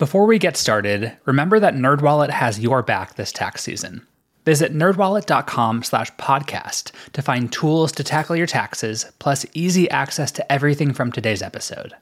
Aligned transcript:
Before 0.00 0.24
we 0.24 0.38
get 0.38 0.56
started, 0.56 1.18
remember 1.26 1.60
that 1.60 1.74
NerdWallet 1.74 2.30
has 2.30 2.58
your 2.58 2.82
back 2.82 3.16
this 3.16 3.32
tax 3.32 3.62
season. 3.62 4.06
Visit 4.46 4.72
nerdwallet.com 4.72 5.82
slash 5.82 6.10
podcast 6.12 6.92
to 7.12 7.20
find 7.20 7.52
tools 7.52 7.92
to 7.92 8.02
tackle 8.02 8.34
your 8.34 8.46
taxes, 8.46 9.04
plus 9.18 9.44
easy 9.52 9.90
access 9.90 10.32
to 10.32 10.50
everything 10.50 10.94
from 10.94 11.12
today's 11.12 11.42
episode. 11.42 11.92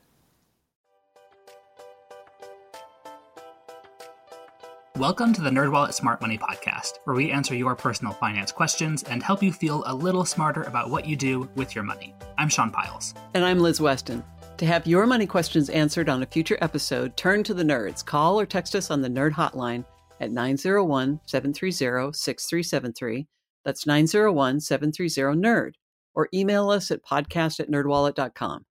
Welcome 4.94 5.33
to 5.33 5.40
the 5.40 5.51
NerdWallet 5.51 5.92
Smart 5.92 6.21
Money 6.21 6.38
Podcast, 6.38 7.01
where 7.03 7.17
we 7.17 7.33
answer 7.33 7.56
your 7.56 7.74
personal 7.74 8.12
finance 8.12 8.53
questions 8.53 9.03
and 9.03 9.24
help 9.24 9.42
you 9.42 9.53
feel 9.53 9.83
a 9.87 9.94
little 9.94 10.24
smarter 10.24 10.62
about 10.62 10.88
what 10.88 11.04
you 11.04 11.17
do 11.17 11.49
with 11.56 11.74
your 11.74 11.83
money. 11.83 12.15
I'm 12.38 12.49
Sean 12.49 12.71
Pyles. 12.71 13.15
And 13.35 13.44
I'm 13.44 13.58
Liz 13.58 13.80
Weston. 13.80 14.22
To 14.59 14.67
have 14.67 14.88
your 14.88 15.06
money 15.06 15.25
questions 15.25 15.71
answered 15.71 16.09
on 16.09 16.20
a 16.20 16.27
future 16.27 16.59
episode, 16.61 17.16
turn 17.16 17.45
to 17.45 17.55
the 17.55 17.62
nerds. 17.62 18.05
Call 18.05 18.41
or 18.41 18.45
text 18.45 18.74
us 18.74 18.91
on 18.91 19.01
the 19.01 19.09
Nerd 19.09 19.30
Hotline 19.30 19.84
at 20.20 20.32
901 20.32 21.20
730 21.27 22.12
6373. 22.12 23.29
That's 23.65 23.87
901 23.87 24.59
730 24.59 25.41
NERD. 25.41 25.74
Or 26.16 26.29
email 26.34 26.70
us 26.70 26.91
at 26.91 27.05
podcast 27.05 27.60
at 27.60 27.70
nerdwallet.com. 27.70 28.65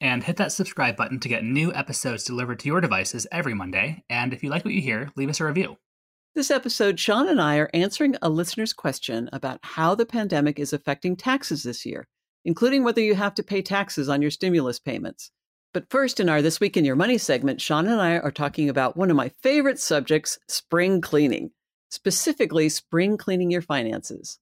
And 0.00 0.24
hit 0.24 0.38
that 0.38 0.52
subscribe 0.52 0.96
button 0.96 1.20
to 1.20 1.28
get 1.28 1.44
new 1.44 1.70
episodes 1.74 2.24
delivered 2.24 2.58
to 2.60 2.68
your 2.68 2.80
devices 2.80 3.26
every 3.30 3.52
Monday. 3.52 4.02
And 4.08 4.32
if 4.32 4.42
you 4.42 4.48
like 4.48 4.64
what 4.64 4.72
you 4.72 4.80
hear, 4.80 5.10
leave 5.16 5.28
us 5.28 5.40
a 5.40 5.44
review. 5.44 5.76
This 6.34 6.50
episode, 6.50 6.98
Sean 6.98 7.28
and 7.28 7.42
I 7.42 7.58
are 7.58 7.68
answering 7.74 8.16
a 8.22 8.30
listener's 8.30 8.72
question 8.72 9.28
about 9.34 9.60
how 9.62 9.94
the 9.94 10.06
pandemic 10.06 10.58
is 10.58 10.72
affecting 10.72 11.14
taxes 11.14 11.64
this 11.64 11.84
year 11.84 12.06
including 12.44 12.84
whether 12.84 13.00
you 13.00 13.14
have 13.14 13.34
to 13.34 13.42
pay 13.42 13.62
taxes 13.62 14.08
on 14.08 14.22
your 14.22 14.30
stimulus 14.30 14.78
payments. 14.78 15.30
But 15.72 15.88
first, 15.88 16.18
in 16.18 16.28
our 16.28 16.42
This 16.42 16.58
Week 16.58 16.76
in 16.76 16.84
Your 16.84 16.96
Money 16.96 17.16
segment, 17.16 17.60
Sean 17.60 17.86
and 17.86 18.00
I 18.00 18.18
are 18.18 18.32
talking 18.32 18.68
about 18.68 18.96
one 18.96 19.10
of 19.10 19.16
my 19.16 19.28
favorite 19.28 19.78
subjects 19.78 20.38
spring 20.48 21.00
cleaning, 21.00 21.52
specifically 21.90 22.68
spring 22.68 23.16
cleaning 23.16 23.50
your 23.50 23.62
finances. 23.62 24.38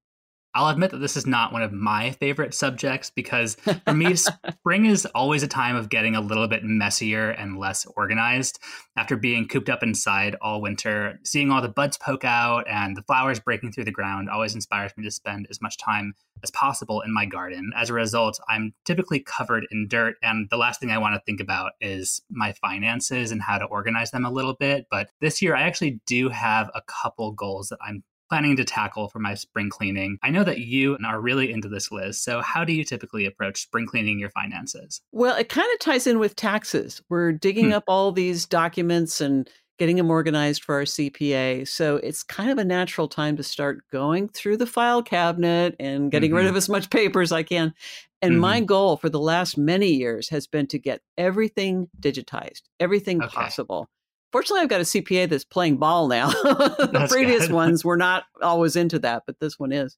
I'll 0.58 0.70
admit 0.70 0.90
that 0.90 0.98
this 0.98 1.16
is 1.16 1.24
not 1.24 1.52
one 1.52 1.62
of 1.62 1.72
my 1.72 2.10
favorite 2.10 2.52
subjects 2.52 3.10
because 3.10 3.56
for 3.86 3.94
me, 3.94 4.16
spring 4.16 4.86
is 4.86 5.06
always 5.14 5.44
a 5.44 5.46
time 5.46 5.76
of 5.76 5.88
getting 5.88 6.16
a 6.16 6.20
little 6.20 6.48
bit 6.48 6.64
messier 6.64 7.30
and 7.30 7.56
less 7.56 7.86
organized. 7.94 8.58
After 8.96 9.16
being 9.16 9.46
cooped 9.46 9.68
up 9.68 9.84
inside 9.84 10.34
all 10.42 10.60
winter, 10.60 11.20
seeing 11.22 11.52
all 11.52 11.62
the 11.62 11.68
buds 11.68 11.96
poke 11.96 12.24
out 12.24 12.64
and 12.68 12.96
the 12.96 13.02
flowers 13.02 13.38
breaking 13.38 13.70
through 13.70 13.84
the 13.84 13.92
ground 13.92 14.28
always 14.28 14.56
inspires 14.56 14.90
me 14.96 15.04
to 15.04 15.12
spend 15.12 15.46
as 15.48 15.62
much 15.62 15.78
time 15.78 16.14
as 16.42 16.50
possible 16.50 17.00
in 17.02 17.12
my 17.12 17.24
garden. 17.24 17.70
As 17.76 17.90
a 17.90 17.94
result, 17.94 18.40
I'm 18.48 18.74
typically 18.84 19.20
covered 19.20 19.66
in 19.70 19.88
dirt, 19.88 20.16
and 20.22 20.48
the 20.50 20.56
last 20.56 20.80
thing 20.80 20.90
I 20.90 20.98
want 20.98 21.14
to 21.14 21.22
think 21.24 21.40
about 21.40 21.72
is 21.80 22.20
my 22.30 22.52
finances 22.52 23.30
and 23.30 23.42
how 23.42 23.58
to 23.58 23.64
organize 23.64 24.10
them 24.10 24.24
a 24.24 24.30
little 24.30 24.54
bit. 24.54 24.86
But 24.90 25.10
this 25.20 25.40
year, 25.42 25.56
I 25.56 25.62
actually 25.62 26.00
do 26.06 26.28
have 26.28 26.70
a 26.74 26.82
couple 26.82 27.32
goals 27.32 27.68
that 27.68 27.78
I'm 27.80 28.02
planning 28.28 28.56
to 28.56 28.64
tackle 28.64 29.08
for 29.08 29.18
my 29.18 29.34
spring 29.34 29.70
cleaning. 29.70 30.18
I 30.22 30.30
know 30.30 30.44
that 30.44 30.58
you 30.58 30.98
are 31.04 31.20
really 31.20 31.50
into 31.50 31.68
this, 31.68 31.90
Liz. 31.90 32.20
So, 32.20 32.40
how 32.40 32.64
do 32.64 32.72
you 32.72 32.84
typically 32.84 33.26
approach 33.26 33.62
spring 33.62 33.86
cleaning 33.86 34.18
your 34.18 34.30
finances? 34.30 35.00
Well, 35.12 35.36
it 35.36 35.48
kind 35.48 35.68
of 35.72 35.78
ties 35.78 36.06
in 36.06 36.18
with 36.18 36.36
taxes. 36.36 37.02
We're 37.08 37.32
digging 37.32 37.66
hmm. 37.66 37.74
up 37.74 37.84
all 37.88 38.12
these 38.12 38.46
documents 38.46 39.20
and 39.20 39.48
getting 39.78 39.96
them 39.96 40.10
organized 40.10 40.64
for 40.64 40.74
our 40.74 40.82
CPA. 40.82 41.66
So, 41.68 41.96
it's 41.96 42.22
kind 42.22 42.50
of 42.50 42.58
a 42.58 42.64
natural 42.64 43.08
time 43.08 43.36
to 43.36 43.42
start 43.42 43.80
going 43.90 44.28
through 44.28 44.58
the 44.58 44.66
file 44.66 45.02
cabinet 45.02 45.76
and 45.80 46.10
getting 46.10 46.30
mm-hmm. 46.30 46.38
rid 46.38 46.46
of 46.46 46.56
as 46.56 46.68
much 46.68 46.90
paper 46.90 47.20
as 47.20 47.32
I 47.32 47.42
can. 47.42 47.74
And 48.20 48.32
mm-hmm. 48.32 48.40
my 48.40 48.60
goal 48.60 48.96
for 48.96 49.08
the 49.08 49.20
last 49.20 49.56
many 49.56 49.92
years 49.92 50.28
has 50.30 50.46
been 50.46 50.66
to 50.68 50.78
get 50.78 51.00
everything 51.16 51.88
digitized, 52.00 52.62
everything 52.80 53.22
okay. 53.22 53.32
possible. 53.32 53.88
Fortunately, 54.30 54.60
I've 54.60 54.68
got 54.68 54.80
a 54.80 54.84
CPA 54.84 55.28
that's 55.28 55.44
playing 55.44 55.78
ball 55.78 56.08
now. 56.08 56.28
the 56.42 57.06
previous 57.08 57.48
ones 57.48 57.84
were 57.84 57.96
not 57.96 58.24
always 58.42 58.76
into 58.76 58.98
that, 58.98 59.22
but 59.26 59.40
this 59.40 59.58
one 59.58 59.72
is. 59.72 59.96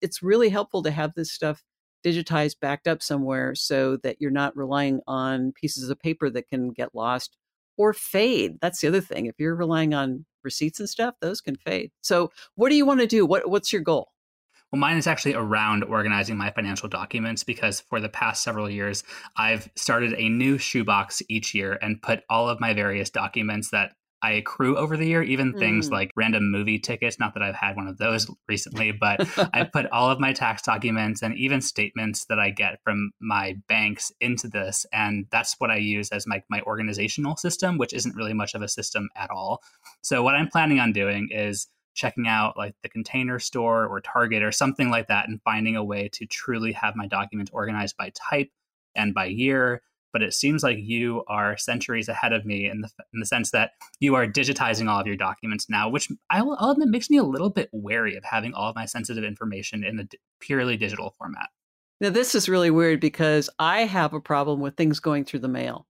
It's 0.00 0.22
really 0.22 0.50
helpful 0.50 0.82
to 0.84 0.90
have 0.90 1.14
this 1.14 1.32
stuff 1.32 1.64
digitized, 2.04 2.60
backed 2.60 2.86
up 2.86 3.02
somewhere 3.02 3.54
so 3.54 3.96
that 3.98 4.20
you're 4.20 4.30
not 4.30 4.56
relying 4.56 5.00
on 5.08 5.52
pieces 5.52 5.90
of 5.90 5.98
paper 5.98 6.30
that 6.30 6.48
can 6.48 6.70
get 6.70 6.94
lost 6.94 7.36
or 7.76 7.92
fade. 7.92 8.58
That's 8.60 8.80
the 8.80 8.88
other 8.88 9.00
thing. 9.00 9.26
If 9.26 9.34
you're 9.38 9.56
relying 9.56 9.94
on 9.94 10.24
receipts 10.44 10.78
and 10.78 10.88
stuff, 10.88 11.14
those 11.20 11.40
can 11.40 11.56
fade. 11.56 11.90
So, 12.02 12.30
what 12.54 12.68
do 12.70 12.76
you 12.76 12.86
want 12.86 13.00
to 13.00 13.06
do? 13.06 13.26
What, 13.26 13.50
what's 13.50 13.72
your 13.72 13.82
goal? 13.82 14.12
Well, 14.72 14.80
mine 14.80 14.96
is 14.96 15.06
actually 15.06 15.34
around 15.34 15.84
organizing 15.84 16.36
my 16.36 16.50
financial 16.50 16.88
documents 16.88 17.44
because 17.44 17.80
for 17.80 18.00
the 18.00 18.08
past 18.08 18.42
several 18.42 18.68
years, 18.68 19.04
I've 19.36 19.70
started 19.76 20.14
a 20.18 20.28
new 20.28 20.58
shoebox 20.58 21.22
each 21.28 21.54
year 21.54 21.78
and 21.80 22.02
put 22.02 22.24
all 22.28 22.48
of 22.48 22.60
my 22.60 22.74
various 22.74 23.10
documents 23.10 23.70
that 23.70 23.92
I 24.22 24.32
accrue 24.32 24.76
over 24.76 24.96
the 24.96 25.06
year, 25.06 25.22
even 25.22 25.52
mm. 25.52 25.58
things 25.58 25.90
like 25.90 26.10
random 26.16 26.50
movie 26.50 26.78
tickets. 26.78 27.20
Not 27.20 27.34
that 27.34 27.42
I've 27.42 27.54
had 27.54 27.76
one 27.76 27.86
of 27.86 27.98
those 27.98 28.28
recently, 28.48 28.90
but 28.90 29.20
I 29.54 29.64
put 29.72 29.86
all 29.92 30.10
of 30.10 30.18
my 30.18 30.32
tax 30.32 30.62
documents 30.62 31.22
and 31.22 31.36
even 31.36 31.60
statements 31.60 32.24
that 32.26 32.38
I 32.38 32.50
get 32.50 32.80
from 32.82 33.12
my 33.20 33.56
banks 33.68 34.10
into 34.20 34.48
this. 34.48 34.86
And 34.92 35.26
that's 35.30 35.54
what 35.58 35.70
I 35.70 35.76
use 35.76 36.10
as 36.10 36.26
my, 36.26 36.42
my 36.50 36.60
organizational 36.62 37.36
system, 37.36 37.78
which 37.78 37.92
isn't 37.92 38.16
really 38.16 38.34
much 38.34 38.54
of 38.54 38.62
a 38.62 38.68
system 38.68 39.08
at 39.16 39.30
all. 39.30 39.62
So, 40.02 40.22
what 40.22 40.34
I'm 40.34 40.48
planning 40.48 40.80
on 40.80 40.92
doing 40.92 41.28
is 41.30 41.68
checking 41.96 42.28
out 42.28 42.56
like 42.56 42.74
the 42.82 42.88
container 42.88 43.38
store 43.40 43.86
or 43.86 44.00
Target 44.00 44.42
or 44.42 44.52
something 44.52 44.90
like 44.90 45.08
that 45.08 45.28
and 45.28 45.42
finding 45.42 45.74
a 45.74 45.82
way 45.82 46.08
to 46.12 46.26
truly 46.26 46.70
have 46.72 46.94
my 46.94 47.06
documents 47.06 47.50
organized 47.52 47.96
by 47.96 48.12
type 48.14 48.50
and 48.94 49.12
by 49.14 49.24
year. 49.24 49.82
But 50.12 50.22
it 50.22 50.34
seems 50.34 50.62
like 50.62 50.78
you 50.78 51.24
are 51.26 51.56
centuries 51.56 52.08
ahead 52.08 52.32
of 52.32 52.46
me 52.46 52.70
in 52.70 52.82
the, 52.82 52.88
in 53.12 53.20
the 53.20 53.26
sense 53.26 53.50
that 53.50 53.72
you 53.98 54.14
are 54.14 54.26
digitizing 54.26 54.88
all 54.88 55.00
of 55.00 55.06
your 55.06 55.16
documents 55.16 55.68
now, 55.68 55.88
which 55.88 56.08
I'll, 56.30 56.56
I'll 56.58 56.70
admit 56.70 56.88
makes 56.88 57.10
me 57.10 57.16
a 57.16 57.24
little 57.24 57.50
bit 57.50 57.68
wary 57.72 58.16
of 58.16 58.24
having 58.24 58.54
all 58.54 58.70
of 58.70 58.76
my 58.76 58.86
sensitive 58.86 59.24
information 59.24 59.84
in 59.84 59.98
a 59.98 60.04
purely 60.40 60.76
digital 60.76 61.14
format. 61.18 61.48
Now, 62.00 62.10
this 62.10 62.34
is 62.34 62.48
really 62.48 62.70
weird 62.70 63.00
because 63.00 63.50
I 63.58 63.80
have 63.80 64.12
a 64.12 64.20
problem 64.20 64.60
with 64.60 64.76
things 64.76 65.00
going 65.00 65.24
through 65.24 65.40
the 65.40 65.48
mail. 65.48 65.86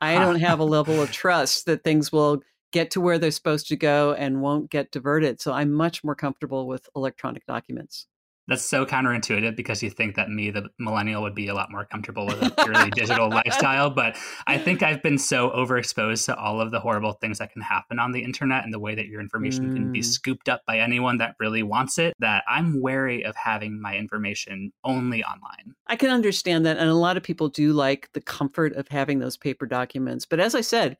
I 0.00 0.14
don't 0.16 0.40
have 0.40 0.58
a 0.58 0.64
level 0.64 1.00
of 1.00 1.12
trust 1.12 1.66
that 1.66 1.84
things 1.84 2.10
will 2.10 2.42
get 2.74 2.90
to 2.90 3.00
where 3.00 3.20
they're 3.20 3.30
supposed 3.30 3.68
to 3.68 3.76
go 3.76 4.14
and 4.14 4.42
won't 4.42 4.68
get 4.68 4.90
diverted. 4.90 5.40
So 5.40 5.52
I'm 5.52 5.72
much 5.72 6.02
more 6.02 6.16
comfortable 6.16 6.66
with 6.66 6.88
electronic 6.96 7.46
documents. 7.46 8.08
That's 8.48 8.64
so 8.64 8.84
counterintuitive 8.84 9.56
because 9.56 9.82
you 9.82 9.88
think 9.88 10.16
that 10.16 10.28
me, 10.28 10.50
the 10.50 10.68
millennial, 10.78 11.22
would 11.22 11.36
be 11.36 11.46
a 11.48 11.54
lot 11.54 11.70
more 11.70 11.86
comfortable 11.86 12.26
with 12.26 12.42
a 12.42 12.50
purely 12.50 12.90
digital 12.90 13.30
lifestyle. 13.30 13.88
But 13.88 14.18
I 14.46 14.58
think 14.58 14.82
I've 14.82 15.02
been 15.02 15.16
so 15.18 15.50
overexposed 15.50 16.26
to 16.26 16.36
all 16.36 16.60
of 16.60 16.72
the 16.72 16.80
horrible 16.80 17.12
things 17.12 17.38
that 17.38 17.52
can 17.52 17.62
happen 17.62 17.98
on 17.98 18.10
the 18.12 18.22
internet 18.22 18.64
and 18.64 18.74
the 18.74 18.78
way 18.80 18.94
that 18.96 19.06
your 19.06 19.20
information 19.20 19.70
mm. 19.70 19.74
can 19.74 19.92
be 19.92 20.00
mm. 20.00 20.04
scooped 20.04 20.50
up 20.50 20.60
by 20.66 20.80
anyone 20.80 21.18
that 21.18 21.36
really 21.38 21.62
wants 21.62 21.96
it 21.96 22.12
that 22.18 22.42
I'm 22.46 22.82
wary 22.82 23.24
of 23.24 23.34
having 23.36 23.80
my 23.80 23.96
information 23.96 24.72
only 24.82 25.24
online. 25.24 25.74
I 25.86 25.96
can 25.96 26.10
understand 26.10 26.66
that. 26.66 26.76
And 26.76 26.90
a 26.90 26.94
lot 26.94 27.16
of 27.16 27.22
people 27.22 27.48
do 27.48 27.72
like 27.72 28.10
the 28.14 28.20
comfort 28.20 28.74
of 28.74 28.88
having 28.88 29.20
those 29.20 29.38
paper 29.38 29.64
documents. 29.64 30.26
But 30.26 30.40
as 30.40 30.54
I 30.54 30.60
said, 30.60 30.98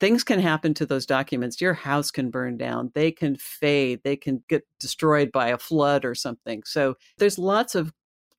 things 0.00 0.24
can 0.24 0.40
happen 0.40 0.74
to 0.74 0.86
those 0.86 1.06
documents. 1.06 1.60
Your 1.60 1.74
house 1.74 2.10
can 2.10 2.30
burn 2.30 2.56
down, 2.56 2.90
they 2.94 3.12
can 3.12 3.36
fade, 3.36 4.00
they 4.04 4.16
can 4.16 4.42
get 4.48 4.64
destroyed 4.80 5.30
by 5.32 5.48
a 5.48 5.58
flood 5.58 6.04
or 6.04 6.14
something. 6.14 6.62
So 6.64 6.94
there's 7.18 7.38
lots 7.38 7.74
of 7.74 7.92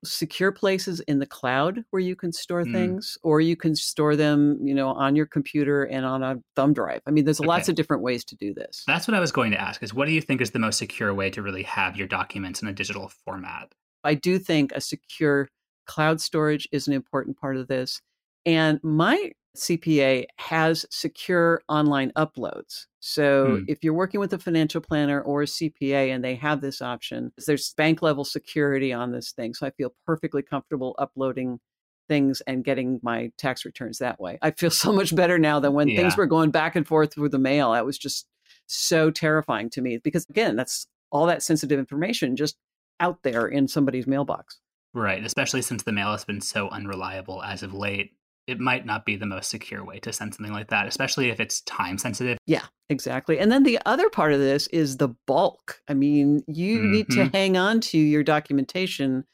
secure 0.04 0.52
places 0.52 1.00
in 1.02 1.20
the 1.20 1.26
cloud 1.26 1.84
where 1.90 2.02
you 2.02 2.16
can 2.16 2.32
store 2.32 2.64
mm. 2.64 2.72
things 2.72 3.18
or 3.24 3.42
you 3.42 3.56
can 3.56 3.76
store 3.76 4.16
them 4.16 4.60
you 4.64 4.74
know 4.74 4.90
on 4.90 5.16
your 5.16 5.26
computer 5.26 5.84
and 5.84 6.06
on 6.06 6.22
a 6.22 6.36
thumb 6.56 6.72
drive 6.72 7.02
i 7.08 7.12
mean 7.12 7.26
there's 7.26 7.40
okay. 7.40 7.48
lots 7.48 7.68
of 7.68 7.74
different 7.74 8.04
ways 8.04 8.24
to 8.24 8.36
do 8.36 8.54
this 8.54 8.84
that's 8.86 9.08
what 9.08 9.16
i 9.16 9.20
was 9.20 9.32
going 9.32 9.52
to 9.52 9.60
ask 9.60 9.82
is 9.82 9.96
what 9.96 10.06
do 10.06 10.14
you 10.14 10.22
think 10.22 10.40
is 10.40 10.52
the 10.52 10.60
most 10.60 10.78
secure 10.78 11.14
way 11.16 11.32
to 11.32 11.42
really 11.42 11.64
have 11.64 11.98
your 11.98 12.08
documents 12.08 12.62
in 12.62 12.68
a 12.68 12.74
digital 12.74 13.12
format 13.26 13.74
i 14.04 14.14
do 14.14 14.38
think 14.38 14.72
a 14.74 14.82
secure 14.82 15.50
cloud 15.88 16.22
storage 16.22 16.68
is 16.72 16.88
an 16.88 16.94
important 16.94 17.36
part 17.36 17.58
of 17.58 17.68
this 17.68 18.00
and 18.46 18.80
my 18.84 19.32
CPA 19.58 20.26
has 20.38 20.86
secure 20.90 21.62
online 21.68 22.12
uploads. 22.16 22.86
So 23.00 23.58
hmm. 23.58 23.64
if 23.68 23.84
you're 23.84 23.94
working 23.94 24.20
with 24.20 24.34
a 24.34 24.38
financial 24.38 24.82
planner 24.82 25.22
or 25.22 25.44
a 25.44 25.46
CPA 25.46 26.14
and 26.14 26.24
they 26.24 26.36
have 26.36 26.62
this 26.62 26.82
option, 26.82 27.32
there's 27.46 27.74
bank 27.74 28.02
level 28.02 28.24
security 28.24 28.94
on 28.94 29.12
this 29.12 29.32
thing. 29.32 29.54
So 29.54 29.66
I 29.68 29.72
feel 29.72 29.94
perfectly 30.06 30.42
comfortable 30.42 30.96
uploading 30.98 31.60
things 32.08 32.42
and 32.42 32.64
getting 32.64 33.00
my 33.04 33.32
tax 33.38 33.66
returns 33.66 33.98
that 33.98 34.20
way. 34.20 34.38
I 34.42 34.52
feel 34.52 34.72
so 34.72 34.94
much 34.94 35.16
better 35.16 35.38
now 35.38 35.60
than 35.60 35.74
when 35.74 35.88
yeah. 35.88 35.98
things 35.98 36.18
were 36.18 36.26
going 36.26 36.52
back 36.52 36.76
and 36.76 36.88
forth 36.88 37.14
through 37.14 37.30
the 37.30 37.40
mail. 37.40 37.74
That 37.74 37.86
was 37.86 37.98
just 37.98 38.28
so 38.68 39.10
terrifying 39.10 39.70
to 39.72 39.82
me 39.82 39.98
because 39.98 40.26
again, 40.30 40.56
that's 40.56 40.88
all 41.12 41.26
that 41.28 41.44
sensitive 41.44 41.80
information 41.80 42.36
just 42.36 42.58
out 43.00 43.24
there 43.24 43.48
in 43.48 43.68
somebody's 43.68 44.08
mailbox. 44.08 44.60
Right, 44.94 45.24
especially 45.24 45.62
since 45.62 45.84
the 45.84 45.92
mail 45.92 46.12
has 46.12 46.26
been 46.26 46.42
so 46.42 46.70
unreliable 46.70 47.44
as 47.44 47.62
of 47.62 47.74
late 47.74 48.17
it 48.48 48.60
might 48.60 48.86
not 48.86 49.06
be 49.06 49.16
the 49.16 49.26
most 49.26 49.50
secure 49.50 49.84
way 49.84 50.00
to 50.00 50.14
send 50.14 50.34
something 50.34 50.54
like 50.54 50.70
that, 50.70 50.88
especially 50.88 51.30
if 51.30 51.40
it's 51.40 51.62
time 51.62 51.98
sensitive. 51.98 52.38
Yeah, 52.46 52.66
exactly. 52.90 53.40
And 53.40 53.52
then 53.52 53.64
the 53.64 53.80
other 53.86 54.10
part 54.10 54.34
of 54.34 54.40
this 54.40 54.68
is 54.68 54.98
the 54.98 55.10
bulk. 55.26 55.82
I 55.88 55.94
mean, 55.94 56.44
you 56.48 56.80
mm-hmm. 56.80 56.92
need 56.92 57.10
to 57.10 57.18
mm-hmm. 57.20 57.36
hang 57.36 57.58
on 57.58 57.82
to 57.82 57.98
your 57.98 58.24
documentation 58.24 59.26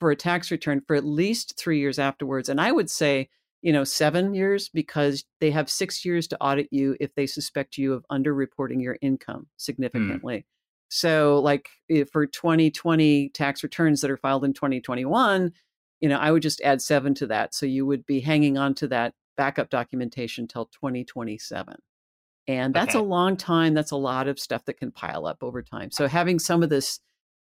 for 0.00 0.10
a 0.10 0.16
tax 0.16 0.50
return 0.50 0.82
for 0.86 0.94
at 0.94 1.04
least 1.04 1.58
three 1.58 1.80
years 1.80 1.98
afterwards. 1.98 2.48
And 2.48 2.60
I 2.60 2.70
would 2.70 2.90
say 2.90 3.28
you 3.62 3.72
know, 3.72 3.84
seven 3.84 4.34
years 4.34 4.68
because 4.68 5.24
they 5.40 5.50
have 5.50 5.68
six 5.68 6.04
years 6.04 6.28
to 6.28 6.40
audit 6.40 6.68
you 6.70 6.96
if 7.00 7.14
they 7.14 7.26
suspect 7.26 7.76
you 7.76 7.92
of 7.92 8.04
underreporting 8.10 8.82
your 8.82 8.96
income 9.02 9.48
significantly. 9.56 10.38
Mm. 10.38 10.44
So, 10.90 11.40
like 11.40 11.68
for 12.10 12.26
2020 12.26 13.30
tax 13.30 13.62
returns 13.62 14.00
that 14.00 14.10
are 14.10 14.16
filed 14.16 14.44
in 14.44 14.54
2021, 14.54 15.52
you 16.00 16.08
know, 16.08 16.18
I 16.18 16.30
would 16.30 16.42
just 16.42 16.60
add 16.60 16.80
seven 16.80 17.14
to 17.14 17.26
that. 17.28 17.54
So 17.54 17.66
you 17.66 17.86
would 17.86 18.06
be 18.06 18.20
hanging 18.20 18.56
on 18.56 18.74
to 18.76 18.88
that 18.88 19.14
backup 19.36 19.70
documentation 19.70 20.46
till 20.46 20.66
2027. 20.66 21.76
And 22.46 22.72
that's 22.72 22.94
okay. 22.94 22.98
a 22.98 23.06
long 23.06 23.36
time. 23.36 23.74
That's 23.74 23.90
a 23.90 23.96
lot 23.96 24.26
of 24.26 24.40
stuff 24.40 24.64
that 24.64 24.78
can 24.78 24.90
pile 24.90 25.26
up 25.26 25.42
over 25.42 25.62
time. 25.62 25.90
So 25.90 26.08
having 26.08 26.38
some 26.38 26.62
of 26.62 26.70
this, 26.70 27.00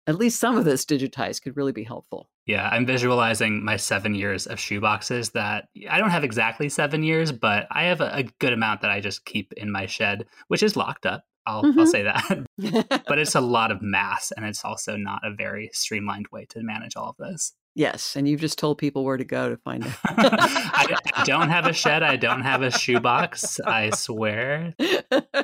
at 0.06 0.16
least 0.16 0.40
some 0.40 0.56
of 0.56 0.64
this 0.64 0.84
digitized, 0.84 1.42
could 1.42 1.56
really 1.56 1.72
be 1.72 1.84
helpful. 1.84 2.28
Yeah, 2.46 2.68
I'm 2.68 2.84
visualizing 2.84 3.64
my 3.64 3.76
seven 3.76 4.14
years 4.14 4.46
of 4.46 4.58
shoe 4.58 4.80
boxes 4.80 5.30
that 5.30 5.68
I 5.88 5.98
don't 5.98 6.10
have 6.10 6.24
exactly 6.24 6.68
seven 6.68 7.02
years, 7.02 7.30
but 7.30 7.68
I 7.70 7.84
have 7.84 8.00
a, 8.00 8.10
a 8.12 8.22
good 8.40 8.52
amount 8.52 8.80
that 8.80 8.90
I 8.90 9.00
just 9.00 9.24
keep 9.24 9.52
in 9.52 9.70
my 9.70 9.86
shed, 9.86 10.26
which 10.48 10.62
is 10.62 10.74
locked 10.76 11.06
up. 11.06 11.24
I'll, 11.46 11.62
mm-hmm. 11.62 11.80
I'll 11.80 11.86
say 11.86 12.02
that. 12.02 12.46
but 13.06 13.18
it's 13.18 13.34
a 13.34 13.40
lot 13.42 13.70
of 13.70 13.82
mass, 13.82 14.32
and 14.32 14.44
it's 14.44 14.64
also 14.64 14.96
not 14.96 15.24
a 15.24 15.32
very 15.32 15.70
streamlined 15.72 16.28
way 16.32 16.44
to 16.50 16.62
manage 16.62 16.96
all 16.96 17.10
of 17.10 17.16
this. 17.18 17.54
Yes, 17.78 18.16
and 18.16 18.26
you've 18.26 18.40
just 18.40 18.58
told 18.58 18.76
people 18.76 19.04
where 19.04 19.16
to 19.16 19.24
go 19.24 19.50
to 19.50 19.56
find 19.56 19.86
it. 19.86 19.92
I, 20.04 21.22
don't 21.24 21.48
have 21.48 21.64
a 21.64 21.72
shed. 21.72 22.02
I 22.02 22.16
don't 22.16 22.42
have 22.42 22.60
a 22.60 22.72
shoebox. 22.72 23.60
I 23.60 23.90
swear. 23.90 24.74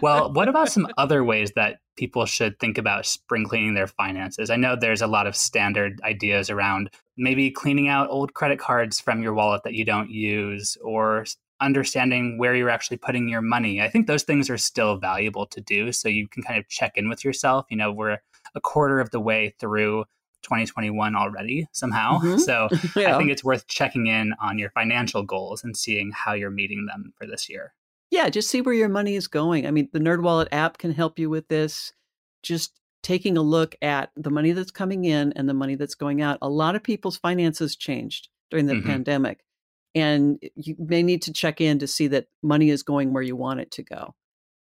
Well, 0.02 0.32
what 0.32 0.48
about 0.48 0.68
some 0.68 0.88
other 0.98 1.22
ways 1.22 1.52
that 1.54 1.78
people 1.96 2.26
should 2.26 2.58
think 2.58 2.76
about 2.76 3.06
spring 3.06 3.44
cleaning 3.44 3.74
their 3.74 3.86
finances? 3.86 4.50
I 4.50 4.56
know 4.56 4.74
there's 4.74 5.00
a 5.00 5.06
lot 5.06 5.28
of 5.28 5.36
standard 5.36 6.00
ideas 6.02 6.50
around 6.50 6.90
maybe 7.16 7.52
cleaning 7.52 7.86
out 7.86 8.10
old 8.10 8.34
credit 8.34 8.58
cards 8.58 8.98
from 8.98 9.22
your 9.22 9.32
wallet 9.32 9.62
that 9.62 9.74
you 9.74 9.84
don't 9.84 10.10
use, 10.10 10.76
or 10.82 11.26
understanding 11.60 12.36
where 12.36 12.56
you're 12.56 12.68
actually 12.68 12.96
putting 12.96 13.28
your 13.28 13.42
money. 13.42 13.80
I 13.80 13.88
think 13.88 14.08
those 14.08 14.24
things 14.24 14.50
are 14.50 14.58
still 14.58 14.96
valuable 14.96 15.46
to 15.46 15.60
do. 15.60 15.92
So 15.92 16.08
you 16.08 16.26
can 16.26 16.42
kind 16.42 16.58
of 16.58 16.68
check 16.68 16.94
in 16.96 17.08
with 17.08 17.24
yourself. 17.24 17.66
You 17.70 17.76
know, 17.76 17.92
we're 17.92 18.18
a 18.56 18.60
quarter 18.60 18.98
of 18.98 19.10
the 19.10 19.20
way 19.20 19.54
through 19.60 20.04
2021 20.44 21.16
already 21.16 21.66
somehow. 21.72 22.18
Mm-hmm. 22.20 22.38
So 22.38 22.68
yeah. 22.96 23.14
I 23.14 23.18
think 23.18 23.30
it's 23.30 23.42
worth 23.42 23.66
checking 23.66 24.06
in 24.06 24.34
on 24.40 24.58
your 24.58 24.70
financial 24.70 25.22
goals 25.22 25.64
and 25.64 25.76
seeing 25.76 26.12
how 26.12 26.34
you're 26.34 26.50
meeting 26.50 26.86
them 26.86 27.12
for 27.18 27.26
this 27.26 27.48
year. 27.48 27.74
Yeah, 28.10 28.28
just 28.28 28.48
see 28.48 28.60
where 28.60 28.74
your 28.74 28.88
money 28.88 29.16
is 29.16 29.26
going. 29.26 29.66
I 29.66 29.72
mean, 29.72 29.88
the 29.92 29.98
NerdWallet 29.98 30.48
app 30.52 30.78
can 30.78 30.92
help 30.92 31.18
you 31.18 31.28
with 31.28 31.48
this. 31.48 31.92
Just 32.42 32.78
taking 33.02 33.36
a 33.36 33.42
look 33.42 33.74
at 33.82 34.10
the 34.16 34.30
money 34.30 34.52
that's 34.52 34.70
coming 34.70 35.04
in 35.04 35.32
and 35.34 35.48
the 35.48 35.54
money 35.54 35.74
that's 35.74 35.94
going 35.94 36.22
out. 36.22 36.38
A 36.40 36.48
lot 36.48 36.76
of 36.76 36.82
people's 36.82 37.16
finances 37.16 37.76
changed 37.76 38.28
during 38.50 38.66
the 38.66 38.74
mm-hmm. 38.74 38.88
pandemic. 38.88 39.44
And 39.94 40.42
you 40.56 40.74
may 40.78 41.02
need 41.02 41.22
to 41.22 41.32
check 41.32 41.60
in 41.60 41.78
to 41.78 41.86
see 41.86 42.08
that 42.08 42.26
money 42.42 42.70
is 42.70 42.82
going 42.82 43.12
where 43.12 43.22
you 43.22 43.36
want 43.36 43.60
it 43.60 43.70
to 43.72 43.82
go. 43.82 44.14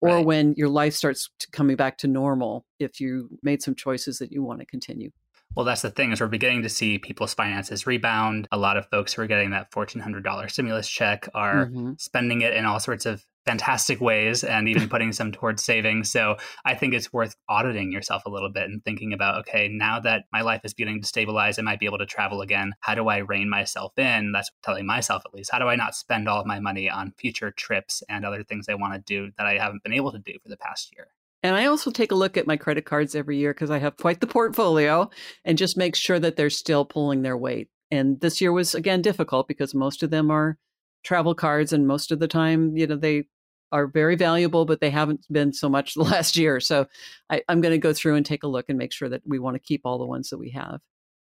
Or 0.02 0.16
right. 0.16 0.26
when 0.26 0.56
your 0.58 0.68
life 0.68 0.96
starts 0.96 1.30
coming 1.52 1.76
back 1.76 2.00
to 2.00 2.08
normal, 2.08 2.66
if 2.80 3.00
you 3.00 3.30
made 3.44 3.62
some 3.62 3.76
choices 3.76 4.18
that 4.18 4.32
you 4.32 4.42
want 4.42 4.60
to 4.60 4.66
continue. 4.66 5.12
Well, 5.56 5.66
that's 5.66 5.82
the 5.82 5.92
thing 5.92 6.12
is 6.12 6.22
we're 6.22 6.28
beginning 6.28 6.64
to 6.64 6.70
see 6.70 6.98
people's 6.98 7.34
finances 7.34 7.86
rebound. 7.86 8.48
A 8.52 8.58
lot 8.58 8.78
of 8.78 8.88
folks 8.90 9.14
who 9.14 9.22
are 9.22 9.28
getting 9.28 9.52
that 9.52 9.72
$1,400 9.72 10.50
stimulus 10.50 10.88
check 10.88 11.28
are 11.34 11.66
mm-hmm. 11.66 11.94
spending 11.98 12.42
it 12.42 12.54
in 12.54 12.66
all 12.66 12.80
sorts 12.80 13.06
of 13.06 13.26
fantastic 13.46 14.00
ways 14.00 14.44
and 14.44 14.70
even 14.70 14.88
putting 14.90 15.12
some 15.12 15.32
towards 15.32 15.64
savings. 15.64 16.10
So 16.10 16.38
I 16.64 16.76
think 16.76 16.94
it's 16.94 17.12
worth 17.12 17.36
auditing 17.50 17.92
yourself 17.92 18.26
a 18.26 18.30
little 18.30 18.52
bit 18.52 18.64
and 18.64 18.84
thinking 18.84 19.12
about, 19.12 19.40
okay, 19.40 19.68
now 19.68 20.00
that 20.00 20.24
my 20.32 20.42
life 20.42 20.62
is 20.64 20.74
beginning 20.74 21.02
to 21.02 21.08
stabilize, 21.08 21.60
I 21.60 21.64
might 21.64 21.80
be 21.80 21.86
able 21.86 21.98
to 21.98 22.06
travel 22.06 22.42
again. 22.42 22.74
How 22.80 22.96
do 22.96 23.10
I 23.10 23.18
rein 23.18 23.50
myself 23.50 23.98
in? 23.98 24.32
That's 24.32 24.52
telling 24.64 24.86
myself 24.86 25.24
at 25.26 25.34
least. 25.34 25.52
How 25.52 25.60
do 25.60 25.68
I 25.68 25.76
not 25.76 25.96
spend 25.96 26.30
all 26.30 26.40
of 26.40 26.48
my 26.48 26.60
money 26.60 26.90
on 26.90 27.14
future 27.18 27.52
trips 27.52 28.04
and 28.08 28.26
other 28.26 28.44
things 28.44 28.68
I 28.70 28.76
want 28.76 28.94
to 28.94 29.00
do 29.00 29.32
that 29.38 29.48
I 29.48 29.58
haven't 29.58 29.84
been 29.84 29.94
able 29.94 30.14
to 30.14 30.20
do 30.20 30.34
for 30.42 30.50
the 30.50 30.58
past 30.58 30.94
year? 30.96 31.08
And 31.44 31.56
I 31.56 31.66
also 31.66 31.92
take 31.92 32.12
a 32.12 32.16
look 32.16 32.38
at 32.38 32.48
my 32.48 32.58
credit 32.58 32.86
cards 32.86 33.16
every 33.16 33.38
year 33.38 33.54
because 33.54 33.72
I 33.72 33.80
have 33.80 33.98
quite 33.98 34.22
the 34.22 34.28
portfolio 34.28 35.10
and 35.44 35.58
just 35.58 35.78
make 35.78 35.96
sure 35.96 36.20
that 36.20 36.36
they're 36.36 36.50
still 36.50 36.86
pulling 36.86 37.24
their 37.24 37.38
weight. 37.38 37.70
And 37.90 38.20
this 38.22 38.40
year 38.40 38.52
was 38.52 38.76
again 38.76 39.02
difficult 39.02 39.48
because 39.48 39.74
most 39.74 40.04
of 40.04 40.12
them 40.12 40.30
are 40.32 40.58
travel 41.04 41.34
cards 41.34 41.74
and 41.74 41.88
most 41.88 42.12
of 42.12 42.20
the 42.20 42.28
time, 42.28 42.78
you 42.78 42.88
know, 42.88 42.96
they 42.96 43.26
are 43.72 43.88
very 43.88 44.16
valuable, 44.16 44.66
but 44.66 44.82
they 44.82 44.90
haven't 44.90 45.26
been 45.32 45.54
so 45.54 45.70
much 45.70 45.94
the 45.94 46.04
last 46.04 46.38
year. 46.38 46.60
So 46.60 46.88
I, 47.30 47.42
I'm 47.50 47.62
going 47.62 47.74
to 47.74 47.78
go 47.78 47.94
through 47.94 48.16
and 48.16 48.26
take 48.26 48.44
a 48.44 48.48
look 48.48 48.66
and 48.70 48.78
make 48.78 48.94
sure 48.94 49.10
that 49.10 49.22
we 49.26 49.40
want 49.40 49.56
to 49.56 49.60
keep 49.60 49.82
all 49.86 49.98
the 49.98 50.06
ones 50.06 50.30
that 50.30 50.38
we 50.38 50.52
have. 50.52 50.80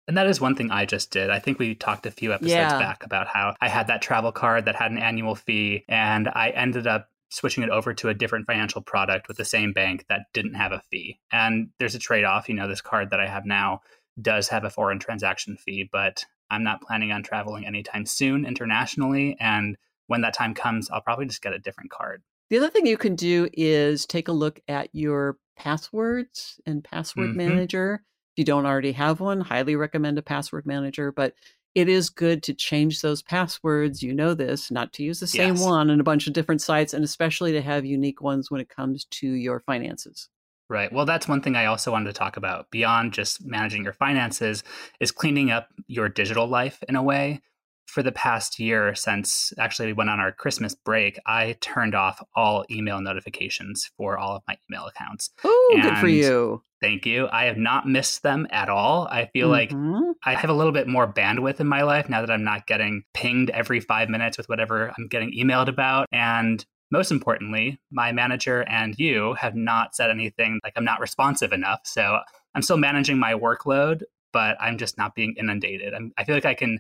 And 0.09 0.17
that 0.17 0.29
is 0.29 0.41
one 0.41 0.55
thing 0.55 0.71
I 0.71 0.87
just 0.87 1.11
did. 1.11 1.31
I 1.31 1.41
think 1.41 1.59
we 1.59 1.75
talked 1.75 2.07
a 2.07 2.13
few 2.13 2.33
episodes 2.33 2.53
yeah. 2.53 2.79
back 2.79 3.05
about 3.05 3.27
how 3.27 3.55
I 3.61 3.69
had 3.69 3.89
that 3.89 4.03
travel 4.03 4.31
card 4.31 4.67
that 4.67 4.77
had 4.77 4.93
an 4.93 4.99
annual 4.99 5.35
fee, 5.35 5.85
and 5.89 6.29
I 6.29 6.51
ended 6.51 6.87
up 6.87 7.09
switching 7.29 7.63
it 7.63 7.71
over 7.71 7.93
to 7.95 8.09
a 8.09 8.15
different 8.15 8.47
financial 8.47 8.81
product 8.81 9.29
with 9.29 9.37
the 9.37 9.45
same 9.45 9.73
bank 9.73 10.05
that 10.09 10.27
didn't 10.33 10.55
have 10.55 10.73
a 10.73 10.83
fee. 10.91 11.19
And 11.33 11.71
there's 11.79 11.95
a 11.95 11.99
trade 11.99 12.25
off. 12.25 12.49
You 12.49 12.55
know, 12.55 12.69
this 12.69 12.81
card 12.81 13.11
that 13.11 13.21
I 13.21 13.27
have 13.27 13.45
now 13.45 13.81
does 14.21 14.49
have 14.49 14.65
a 14.65 14.71
foreign 14.71 14.99
transaction 14.99 15.57
fee, 15.57 15.89
but 15.91 16.25
I'm 16.51 16.63
not 16.63 16.81
planning 16.81 17.13
on 17.13 17.23
traveling 17.23 17.67
anytime 17.67 18.07
soon 18.07 18.47
internationally. 18.47 19.37
And 19.41 19.77
when 20.07 20.21
that 20.21 20.35
time 20.35 20.55
comes, 20.55 20.89
I'll 20.91 21.01
probably 21.01 21.27
just 21.27 21.43
get 21.43 21.53
a 21.53 21.59
different 21.59 21.91
card. 21.91 22.23
The 22.49 22.59
other 22.59 22.71
thing 22.71 22.87
you 22.87 22.97
can 22.97 23.17
do 23.17 23.49
is 23.53 24.07
take 24.07 24.29
a 24.29 24.33
look 24.33 24.61
at 24.69 24.89
your 24.93 25.37
passwords 25.57 26.61
and 26.65 26.85
password 26.85 27.31
mm-hmm. 27.31 27.39
manager. 27.39 28.03
If 28.35 28.39
you 28.39 28.45
don't 28.45 28.67
already 28.67 28.93
have 28.93 29.19
one, 29.19 29.41
highly 29.41 29.75
recommend 29.75 30.19
a 30.19 30.23
password 30.23 30.67
manager. 30.67 31.11
But 31.11 31.35
it 31.77 31.91
is 31.91 32.09
good 32.09 32.43
to 32.45 32.55
change 32.55 33.03
those 33.03 33.21
passwords. 33.21 34.03
You 34.03 34.15
know 34.15 34.33
this, 34.33 34.71
not 34.71 34.95
to 34.95 35.03
use 35.03 35.21
the 35.21 35.27
same 35.27 35.57
yes. 35.57 35.63
one 35.63 35.91
in 35.91 36.01
a 36.01 36.05
bunch 36.05 36.27
of 36.27 36.33
different 36.33 36.63
sites, 36.63 36.95
and 36.95 37.05
especially 37.05 37.53
to 37.53 37.61
have 37.61 37.85
unique 37.85 38.23
ones 38.23 38.51
when 38.51 38.63
it 38.63 38.71
comes 38.71 39.05
to 39.05 39.29
your 39.29 39.61
finances. 39.61 40.31
Right. 40.71 40.91
Well, 40.91 41.05
that's 41.05 41.29
one 41.29 41.43
thing 41.43 41.55
I 41.55 41.67
also 41.67 41.93
wanted 41.93 42.07
to 42.07 42.19
talk 42.19 42.39
about 42.39 42.71
beyond 42.71 43.13
just 43.13 43.45
managing 43.45 43.85
your 43.85 43.93
finances 43.93 44.65
is 45.01 45.13
cleaning 45.13 45.51
up 45.51 45.69
your 45.87 46.09
digital 46.09 46.47
life 46.49 46.83
in 46.89 46.97
a 46.97 47.03
way 47.03 47.43
for 47.87 48.03
the 48.03 48.13
past 48.13 48.59
year 48.59 48.95
since 48.95 49.53
actually 49.59 49.87
we 49.87 49.93
went 49.95 50.11
on 50.11 50.21
our 50.21 50.33
Christmas 50.33 50.75
break, 50.75 51.19
I 51.27 51.57
turned 51.61 51.95
off 51.95 52.23
all 52.35 52.65
email 52.71 53.01
notifications 53.01 53.91
for 53.97 54.19
all 54.19 54.37
of 54.37 54.43
my 54.47 54.57
email 54.69 54.87
accounts. 54.87 55.31
Oh, 55.45 55.79
good 55.83 55.99
for 55.99 56.09
you. 56.09 56.63
Thank 56.81 57.07
you. 57.07 57.29
I 57.33 57.47
have 57.47 57.57
not 57.57 57.89
missed 57.89 58.23
them 58.23 58.47
at 58.51 58.69
all. 58.69 59.09
I 59.11 59.27
feel 59.33 59.49
mm-hmm. 59.51 60.03
like 60.03 60.15
I 60.25 60.35
have 60.35 60.51
a 60.51 60.55
little 60.55 60.73
bit 60.73 60.87
more 60.87 61.11
bandwidth 61.11 61.61
in 61.61 61.67
my 61.67 61.83
life 61.83 62.09
now 62.09 62.21
that 62.21 62.31
I'm 62.31 62.45
not 62.45 62.67
getting 62.67 63.05
pinged 63.15 63.51
every 63.51 63.81
five 63.81 64.11
minutes 64.11 64.37
with 64.37 64.49
whatever 64.49 64.93
I'm 64.97 65.09
getting 65.09 65.33
emailed 65.33 65.69
about. 65.69 66.07
And 66.13 66.65
most 66.91 67.11
importantly, 67.11 67.79
my 67.91 68.13
manager 68.13 68.63
and 68.69 68.95
you 68.99 69.35
have 69.35 69.57
not 69.57 69.97
said 69.97 70.11
anything 70.11 70.61
like 70.63 70.75
I'm 70.77 70.85
not 70.85 71.01
responsive 71.01 71.53
enough. 71.53 71.81
So 71.85 72.19
I'm 72.55 72.63
still 72.63 72.77
managing 72.77 73.19
my 73.19 73.33
workload, 73.33 74.03
but 74.33 74.57
I'm 74.61 74.77
just 74.77 74.99
not 74.99 75.15
being 75.15 75.35
inundated. 75.39 75.95
I'm, 75.95 76.13
I 76.19 76.25
feel 76.25 76.35
like 76.35 76.45
I 76.45 76.55
can 76.55 76.79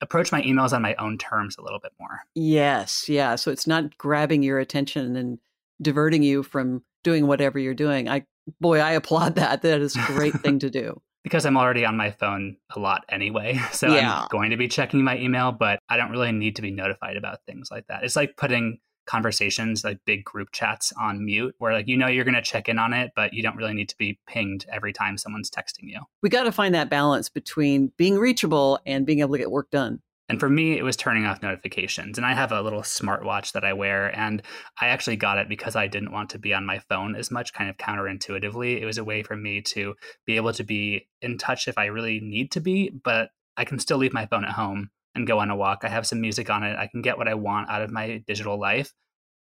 approach 0.00 0.32
my 0.32 0.42
emails 0.42 0.72
on 0.72 0.82
my 0.82 0.94
own 0.96 1.18
terms 1.18 1.56
a 1.58 1.62
little 1.62 1.80
bit 1.80 1.92
more. 1.98 2.20
Yes, 2.34 3.08
yeah. 3.08 3.34
So 3.36 3.50
it's 3.50 3.66
not 3.66 3.96
grabbing 3.98 4.42
your 4.42 4.58
attention 4.58 5.16
and 5.16 5.38
diverting 5.82 6.22
you 6.22 6.42
from 6.42 6.82
doing 7.04 7.26
whatever 7.26 7.58
you're 7.58 7.74
doing. 7.74 8.08
I 8.08 8.24
boy, 8.60 8.80
I 8.80 8.92
applaud 8.92 9.34
that. 9.36 9.62
That 9.62 9.80
is 9.80 9.96
a 9.96 10.04
great 10.06 10.34
thing 10.40 10.58
to 10.60 10.70
do. 10.70 11.00
because 11.24 11.44
I'm 11.44 11.56
already 11.56 11.84
on 11.84 11.96
my 11.96 12.10
phone 12.10 12.56
a 12.74 12.80
lot 12.80 13.04
anyway. 13.08 13.60
So 13.72 13.94
yeah. 13.94 14.22
I'm 14.22 14.28
going 14.30 14.50
to 14.50 14.56
be 14.56 14.68
checking 14.68 15.04
my 15.04 15.18
email, 15.18 15.52
but 15.52 15.78
I 15.88 15.96
don't 15.96 16.10
really 16.10 16.32
need 16.32 16.56
to 16.56 16.62
be 16.62 16.70
notified 16.70 17.16
about 17.16 17.44
things 17.46 17.70
like 17.70 17.86
that. 17.88 18.04
It's 18.04 18.16
like 18.16 18.36
putting 18.36 18.78
conversations, 19.08 19.82
like 19.82 19.98
big 20.04 20.24
group 20.24 20.52
chats 20.52 20.92
on 21.00 21.24
mute, 21.24 21.54
where 21.58 21.72
like 21.72 21.88
you 21.88 21.96
know 21.96 22.06
you're 22.06 22.24
going 22.24 22.34
to 22.34 22.42
check 22.42 22.68
in 22.68 22.78
on 22.78 22.92
it, 22.92 23.10
but 23.16 23.32
you 23.32 23.42
don't 23.42 23.56
really 23.56 23.74
need 23.74 23.88
to 23.88 23.96
be 23.96 24.18
pinged 24.28 24.66
every 24.70 24.92
time 24.92 25.18
someone's 25.18 25.50
texting 25.50 25.84
you. 25.84 26.00
We 26.22 26.28
got 26.28 26.44
to 26.44 26.52
find 26.52 26.74
that 26.74 26.90
balance 26.90 27.28
between 27.28 27.92
being 27.96 28.16
reachable 28.18 28.78
and 28.86 29.06
being 29.06 29.20
able 29.20 29.32
to 29.32 29.38
get 29.38 29.50
work 29.50 29.70
done. 29.70 30.00
And 30.28 30.38
for 30.38 30.50
me, 30.50 30.76
it 30.76 30.82
was 30.82 30.96
turning 30.96 31.24
off 31.24 31.42
notifications. 31.42 32.18
And 32.18 32.26
I 32.26 32.34
have 32.34 32.52
a 32.52 32.60
little 32.60 32.82
smartwatch 32.82 33.52
that 33.52 33.64
I 33.64 33.72
wear. 33.72 34.14
And 34.14 34.42
I 34.78 34.88
actually 34.88 35.16
got 35.16 35.38
it 35.38 35.48
because 35.48 35.74
I 35.74 35.86
didn't 35.86 36.12
want 36.12 36.30
to 36.30 36.38
be 36.38 36.52
on 36.52 36.66
my 36.66 36.80
phone 36.80 37.16
as 37.16 37.30
much, 37.30 37.54
kind 37.54 37.70
of 37.70 37.78
counterintuitively. 37.78 38.78
It 38.78 38.84
was 38.84 38.98
a 38.98 39.04
way 39.04 39.22
for 39.22 39.36
me 39.36 39.62
to 39.62 39.94
be 40.26 40.36
able 40.36 40.52
to 40.52 40.64
be 40.64 41.08
in 41.22 41.38
touch 41.38 41.66
if 41.66 41.78
I 41.78 41.86
really 41.86 42.20
need 42.20 42.52
to 42.52 42.60
be, 42.60 42.90
but 42.90 43.30
I 43.56 43.64
can 43.64 43.78
still 43.78 43.96
leave 43.96 44.12
my 44.12 44.26
phone 44.26 44.44
at 44.44 44.52
home 44.52 44.90
and 45.14 45.26
go 45.26 45.38
on 45.38 45.50
a 45.50 45.56
walk. 45.56 45.80
I 45.82 45.88
have 45.88 46.06
some 46.06 46.20
music 46.20 46.50
on 46.50 46.62
it. 46.62 46.76
I 46.78 46.86
can 46.86 47.02
get 47.02 47.18
what 47.18 47.28
I 47.28 47.34
want 47.34 47.68
out 47.70 47.82
of 47.82 47.90
my 47.90 48.22
digital 48.26 48.58
life, 48.58 48.92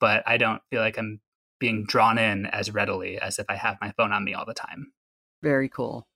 but 0.01 0.23
I 0.27 0.37
don't 0.37 0.63
feel 0.71 0.81
like 0.81 0.99
I'm 0.99 1.21
being 1.59 1.85
drawn 1.87 2.19
in 2.19 2.47
as 2.47 2.73
readily 2.73 3.19
as 3.19 3.39
if 3.39 3.47
I 3.49 3.57
have 3.57 3.79
my 3.81 3.93
phone 3.97 4.13
on 4.13 4.25
me 4.25 4.35
all 4.35 4.45
the 4.47 4.55
time. 4.55 4.93
Very 5.43 5.69
cool. 5.69 6.07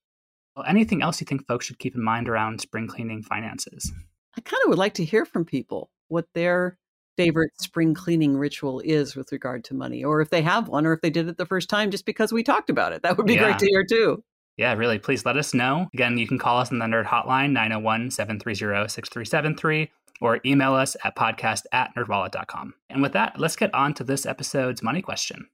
Well, 0.56 0.66
anything 0.66 1.02
else 1.02 1.20
you 1.20 1.26
think 1.26 1.46
folks 1.46 1.66
should 1.66 1.78
keep 1.78 1.94
in 1.94 2.02
mind 2.02 2.28
around 2.28 2.60
spring 2.60 2.86
cleaning 2.86 3.22
finances? 3.22 3.92
I 4.36 4.40
kind 4.40 4.60
of 4.64 4.70
would 4.70 4.78
like 4.78 4.94
to 4.94 5.04
hear 5.04 5.24
from 5.24 5.44
people 5.44 5.90
what 6.08 6.26
their 6.34 6.78
favorite 7.16 7.50
spring 7.60 7.94
cleaning 7.94 8.36
ritual 8.36 8.80
is 8.80 9.16
with 9.16 9.32
regard 9.32 9.64
to 9.64 9.74
money, 9.74 10.04
or 10.04 10.20
if 10.20 10.30
they 10.30 10.42
have 10.42 10.68
one, 10.68 10.86
or 10.86 10.92
if 10.92 11.00
they 11.00 11.10
did 11.10 11.28
it 11.28 11.36
the 11.36 11.46
first 11.46 11.68
time 11.68 11.90
just 11.90 12.06
because 12.06 12.32
we 12.32 12.42
talked 12.42 12.70
about 12.70 12.92
it. 12.92 13.02
That 13.02 13.16
would 13.16 13.26
be 13.26 13.34
yeah. 13.34 13.44
great 13.44 13.58
to 13.58 13.66
hear 13.66 13.84
too. 13.84 14.22
Yeah, 14.58 14.74
really. 14.74 14.98
Please 14.98 15.24
let 15.24 15.36
us 15.36 15.54
know. 15.54 15.88
Again, 15.94 16.18
you 16.18 16.26
can 16.26 16.36
call 16.38 16.58
us 16.58 16.72
on 16.72 16.80
the 16.80 16.84
Nerd 16.86 17.06
Hotline, 17.06 17.52
901 17.52 18.10
730 18.10 18.88
6373. 18.88 19.90
or 20.20 20.40
email 20.44 20.74
us 20.74 20.96
at 21.04 21.14
podcast 21.14 21.62
at 21.72 21.94
nerdwallet.com. 21.94 22.74
And 22.90 23.00
with 23.00 23.12
that, 23.12 23.38
let's 23.38 23.54
get 23.54 23.72
on 23.72 23.94
to 23.94 24.04
this 24.04 24.26
episode's 24.26 24.82
money 24.82 25.00
question. 25.00 25.48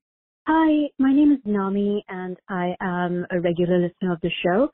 Hi, 0.48 0.88
my 0.98 1.12
name 1.12 1.32
is 1.32 1.38
Nami, 1.44 2.02
and 2.08 2.38
I 2.48 2.74
am 2.80 3.26
a 3.30 3.40
regular 3.40 3.78
listener 3.78 4.12
of 4.14 4.20
the 4.22 4.30
show. 4.42 4.70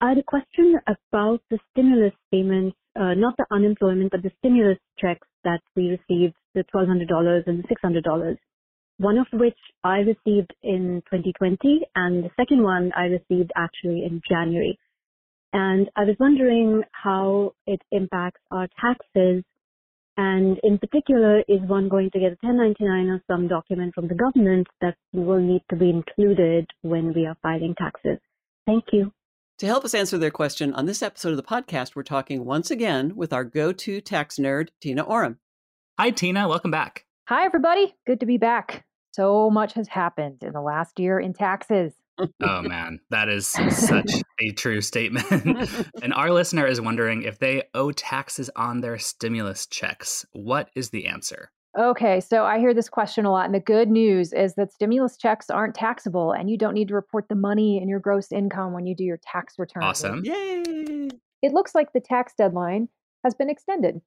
I 0.00 0.08
had 0.10 0.18
a 0.18 0.22
question 0.24 0.74
about 0.88 1.40
the 1.50 1.58
stimulus 1.70 2.14
payments, 2.32 2.76
uh, 2.98 3.14
not 3.14 3.36
the 3.36 3.46
unemployment, 3.52 4.10
but 4.10 4.22
the 4.22 4.32
stimulus 4.38 4.78
checks 4.98 5.26
that 5.44 5.60
we 5.76 5.90
received, 5.90 6.34
the 6.54 6.64
$1,200 6.74 7.46
and 7.46 7.62
the 7.62 7.68
$600 7.68 8.36
one 8.98 9.18
of 9.18 9.26
which 9.32 9.58
I 9.84 9.98
received 9.98 10.52
in 10.62 11.02
2020, 11.10 11.82
and 11.94 12.24
the 12.24 12.30
second 12.36 12.62
one 12.62 12.92
I 12.96 13.04
received 13.04 13.52
actually 13.56 14.04
in 14.04 14.20
January. 14.28 14.78
And 15.52 15.88
I 15.96 16.04
was 16.04 16.16
wondering 16.20 16.82
how 16.92 17.52
it 17.66 17.80
impacts 17.90 18.40
our 18.50 18.68
taxes. 18.80 19.44
And 20.16 20.58
in 20.64 20.78
particular, 20.78 21.40
is 21.48 21.60
one 21.66 21.88
going 21.88 22.10
to 22.12 22.18
get 22.18 22.32
a 22.32 22.46
1099 22.46 23.08
or 23.08 23.22
some 23.30 23.46
document 23.46 23.94
from 23.94 24.08
the 24.08 24.14
government 24.14 24.66
that 24.80 24.96
will 25.12 25.40
need 25.40 25.62
to 25.70 25.76
be 25.76 25.90
included 25.90 26.66
when 26.82 27.14
we 27.14 27.24
are 27.24 27.36
filing 27.40 27.74
taxes? 27.78 28.18
Thank 28.66 28.84
you. 28.92 29.12
To 29.58 29.66
help 29.66 29.84
us 29.84 29.94
answer 29.94 30.18
their 30.18 30.30
question 30.30 30.74
on 30.74 30.86
this 30.86 31.02
episode 31.02 31.30
of 31.30 31.36
the 31.36 31.42
podcast, 31.42 31.94
we're 31.94 32.02
talking 32.02 32.44
once 32.44 32.70
again 32.70 33.16
with 33.16 33.32
our 33.32 33.44
go 33.44 33.72
to 33.72 34.00
tax 34.00 34.36
nerd, 34.38 34.68
Tina 34.80 35.04
Orem. 35.04 35.36
Hi, 35.98 36.10
Tina. 36.10 36.48
Welcome 36.48 36.70
back. 36.70 37.06
Hi, 37.28 37.44
everybody. 37.44 37.94
Good 38.06 38.20
to 38.20 38.26
be 38.26 38.38
back. 38.38 38.84
So 39.18 39.50
much 39.50 39.72
has 39.72 39.88
happened 39.88 40.44
in 40.44 40.52
the 40.52 40.60
last 40.60 41.00
year 41.00 41.18
in 41.18 41.32
taxes. 41.32 41.92
oh 42.40 42.62
man, 42.62 43.00
that 43.10 43.28
is 43.28 43.48
such 43.48 44.12
a 44.40 44.52
true 44.52 44.80
statement. 44.80 45.26
and 46.02 46.14
our 46.14 46.30
listener 46.30 46.68
is 46.68 46.80
wondering 46.80 47.24
if 47.24 47.40
they 47.40 47.64
owe 47.74 47.90
taxes 47.90 48.48
on 48.54 48.80
their 48.80 48.96
stimulus 48.96 49.66
checks. 49.66 50.24
What 50.34 50.70
is 50.76 50.90
the 50.90 51.08
answer? 51.08 51.50
Okay, 51.76 52.20
so 52.20 52.44
I 52.44 52.60
hear 52.60 52.72
this 52.72 52.88
question 52.88 53.24
a 53.24 53.32
lot. 53.32 53.46
And 53.46 53.54
the 53.56 53.58
good 53.58 53.90
news 53.90 54.32
is 54.32 54.54
that 54.54 54.72
stimulus 54.72 55.16
checks 55.16 55.50
aren't 55.50 55.74
taxable 55.74 56.30
and 56.30 56.48
you 56.48 56.56
don't 56.56 56.74
need 56.74 56.86
to 56.86 56.94
report 56.94 57.28
the 57.28 57.34
money 57.34 57.82
in 57.82 57.88
your 57.88 57.98
gross 57.98 58.30
income 58.30 58.72
when 58.72 58.86
you 58.86 58.94
do 58.94 59.02
your 59.02 59.18
tax 59.20 59.58
return. 59.58 59.82
Awesome. 59.82 60.22
Yay! 60.24 61.08
It 61.42 61.52
looks 61.52 61.74
like 61.74 61.92
the 61.92 62.00
tax 62.00 62.34
deadline 62.38 62.88
has 63.24 63.34
been 63.34 63.50
extended. 63.50 64.00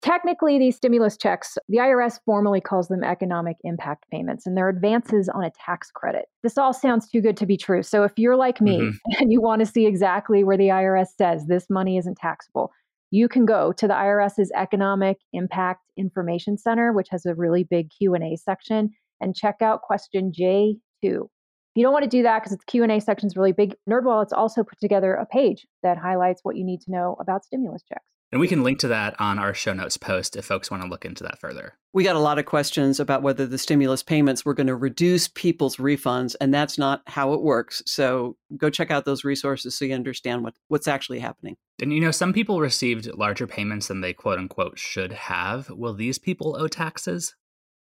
Technically, 0.00 0.60
these 0.60 0.76
stimulus 0.76 1.16
checks, 1.16 1.58
the 1.68 1.78
IRS 1.78 2.20
formally 2.24 2.60
calls 2.60 2.86
them 2.86 3.02
economic 3.02 3.56
impact 3.64 4.04
payments, 4.12 4.46
and 4.46 4.56
they're 4.56 4.68
advances 4.68 5.28
on 5.28 5.42
a 5.42 5.50
tax 5.50 5.90
credit. 5.90 6.26
This 6.44 6.56
all 6.56 6.72
sounds 6.72 7.08
too 7.08 7.20
good 7.20 7.36
to 7.38 7.46
be 7.46 7.56
true. 7.56 7.82
So, 7.82 8.04
if 8.04 8.12
you're 8.16 8.36
like 8.36 8.60
me 8.60 8.78
mm-hmm. 8.78 8.96
and 9.20 9.32
you 9.32 9.40
want 9.40 9.60
to 9.60 9.66
see 9.66 9.86
exactly 9.86 10.44
where 10.44 10.56
the 10.56 10.68
IRS 10.68 11.08
says 11.16 11.46
this 11.46 11.66
money 11.68 11.96
isn't 11.96 12.16
taxable, 12.16 12.70
you 13.10 13.28
can 13.28 13.44
go 13.44 13.72
to 13.72 13.88
the 13.88 13.94
IRS's 13.94 14.52
Economic 14.54 15.18
Impact 15.32 15.82
Information 15.96 16.58
Center, 16.58 16.92
which 16.92 17.08
has 17.10 17.26
a 17.26 17.34
really 17.34 17.64
big 17.64 17.90
Q&A 17.90 18.36
section, 18.36 18.90
and 19.20 19.34
check 19.34 19.56
out 19.62 19.82
question 19.82 20.30
J2. 20.30 20.76
If 21.02 21.74
you 21.74 21.82
don't 21.82 21.92
want 21.92 22.04
to 22.04 22.08
do 22.08 22.22
that 22.22 22.40
because 22.40 22.52
its 22.52 22.64
Q&A 22.64 23.00
section 23.00 23.26
is 23.26 23.36
really 23.36 23.52
big, 23.52 23.74
NerdWallet's 23.88 24.32
also 24.32 24.62
put 24.62 24.78
together 24.80 25.14
a 25.14 25.26
page 25.26 25.66
that 25.82 25.98
highlights 25.98 26.40
what 26.44 26.56
you 26.56 26.64
need 26.64 26.80
to 26.82 26.90
know 26.92 27.16
about 27.20 27.44
stimulus 27.44 27.82
checks. 27.82 28.04
And 28.30 28.40
we 28.40 28.48
can 28.48 28.62
link 28.62 28.78
to 28.80 28.88
that 28.88 29.18
on 29.18 29.38
our 29.38 29.54
show 29.54 29.72
notes 29.72 29.96
post 29.96 30.36
if 30.36 30.44
folks 30.44 30.70
want 30.70 30.82
to 30.82 30.88
look 30.88 31.04
into 31.06 31.24
that 31.24 31.40
further. 31.40 31.74
We 31.94 32.04
got 32.04 32.16
a 32.16 32.20
lot 32.20 32.38
of 32.38 32.44
questions 32.44 33.00
about 33.00 33.22
whether 33.22 33.46
the 33.46 33.56
stimulus 33.56 34.02
payments 34.02 34.44
were 34.44 34.52
going 34.52 34.66
to 34.66 34.76
reduce 34.76 35.28
people's 35.28 35.76
refunds, 35.76 36.36
and 36.40 36.52
that's 36.52 36.76
not 36.76 37.02
how 37.06 37.32
it 37.32 37.42
works. 37.42 37.82
So 37.86 38.36
go 38.56 38.68
check 38.68 38.90
out 38.90 39.06
those 39.06 39.24
resources 39.24 39.76
so 39.76 39.86
you 39.86 39.94
understand 39.94 40.44
what, 40.44 40.54
what's 40.68 40.88
actually 40.88 41.20
happening. 41.20 41.56
And 41.80 41.92
you 41.92 42.00
know, 42.00 42.10
some 42.10 42.34
people 42.34 42.60
received 42.60 43.06
larger 43.14 43.46
payments 43.46 43.88
than 43.88 44.02
they 44.02 44.12
quote 44.12 44.38
unquote 44.38 44.78
should 44.78 45.12
have. 45.12 45.70
Will 45.70 45.94
these 45.94 46.18
people 46.18 46.56
owe 46.58 46.68
taxes? 46.68 47.34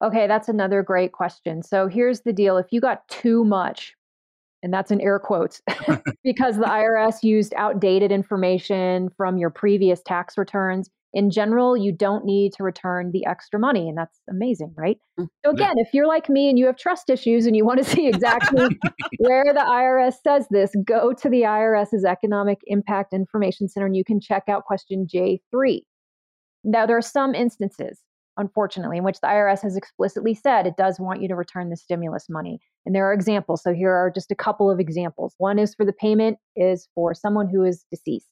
Okay, 0.04 0.28
that's 0.28 0.50
another 0.50 0.84
great 0.84 1.14
question. 1.14 1.64
So 1.64 1.88
here's 1.88 2.22
the 2.22 2.34
deal 2.34 2.58
if 2.58 2.68
you 2.72 2.82
got 2.82 3.08
too 3.08 3.46
much 3.46 3.96
and 4.64 4.74
that's 4.74 4.92
in 4.92 5.02
air 5.02 5.20
quotes, 5.20 5.62
because 6.24 6.58
the 6.58 6.66
IRS 6.66 7.24
used 7.24 7.54
outdated 7.56 8.12
information 8.12 9.10
from 9.18 9.38
your 9.38 9.50
previous 9.50 10.02
tax 10.02 10.38
returns. 10.38 10.90
In 11.14 11.32
general, 11.32 11.78
you 11.78 11.94
don't 11.94 12.26
need 12.26 12.52
to 12.54 12.64
return 12.64 13.12
the 13.14 13.26
extra 13.26 13.58
money, 13.58 13.88
and 13.88 13.98
that's 13.98 14.20
amazing, 14.30 14.74
right? 14.78 14.98
Mm, 15.18 15.28
so, 15.46 15.52
again, 15.52 15.76
if 15.78 15.94
you're 15.94 16.08
like 16.08 16.28
me 16.28 16.50
and 16.50 16.60
you 16.60 16.66
have 16.66 16.76
trust 16.76 17.10
issues 17.10 17.46
and 17.46 17.56
you 17.56 17.64
want 17.64 17.82
to 17.82 17.90
see 17.90 18.08
exactly 18.10 18.68
where 19.20 19.54
the 19.54 19.62
IRS 19.62 20.16
says 20.22 20.46
this, 20.52 20.72
go 20.86 21.14
to 21.14 21.30
the 21.30 21.44
IRS's 21.44 22.04
Economic 22.04 22.60
Impact 22.68 23.14
Information 23.14 23.70
Center 23.70 23.86
and 23.86 23.96
you 23.96 24.04
can 24.04 24.20
check 24.20 24.44
out 24.50 24.66
question 24.66 25.08
J3. 25.08 25.84
Now, 26.66 26.86
there 26.86 26.98
are 26.98 27.02
some 27.02 27.34
instances 27.34 28.02
unfortunately, 28.38 28.98
in 28.98 29.04
which 29.04 29.22
the 29.22 29.28
IRS 29.28 29.62
has 29.62 29.76
explicitly 29.76 30.34
said 30.34 30.68
it 30.68 30.78
does 30.78 31.00
want 31.00 31.22
you 31.22 31.28
to 31.28 31.36
return 31.36 31.70
the 31.70 31.78
stimulus 31.78 32.28
money. 32.30 32.60
And 32.86 32.94
there 32.94 33.10
are 33.10 33.14
examples. 33.14 33.64
So 33.64 33.74
here 33.74 33.92
are 33.92 34.12
just 34.12 34.32
a 34.32 34.36
couple 34.36 34.70
of 34.70 34.80
examples. 34.80 35.34
One 35.38 35.60
is 35.60 35.74
for 35.74 35.86
the 35.86 35.94
payment 35.94 36.38
is 36.56 36.88
for 36.96 37.14
someone 37.14 37.48
who 37.48 37.64
is 37.64 37.86
deceased. 37.92 38.30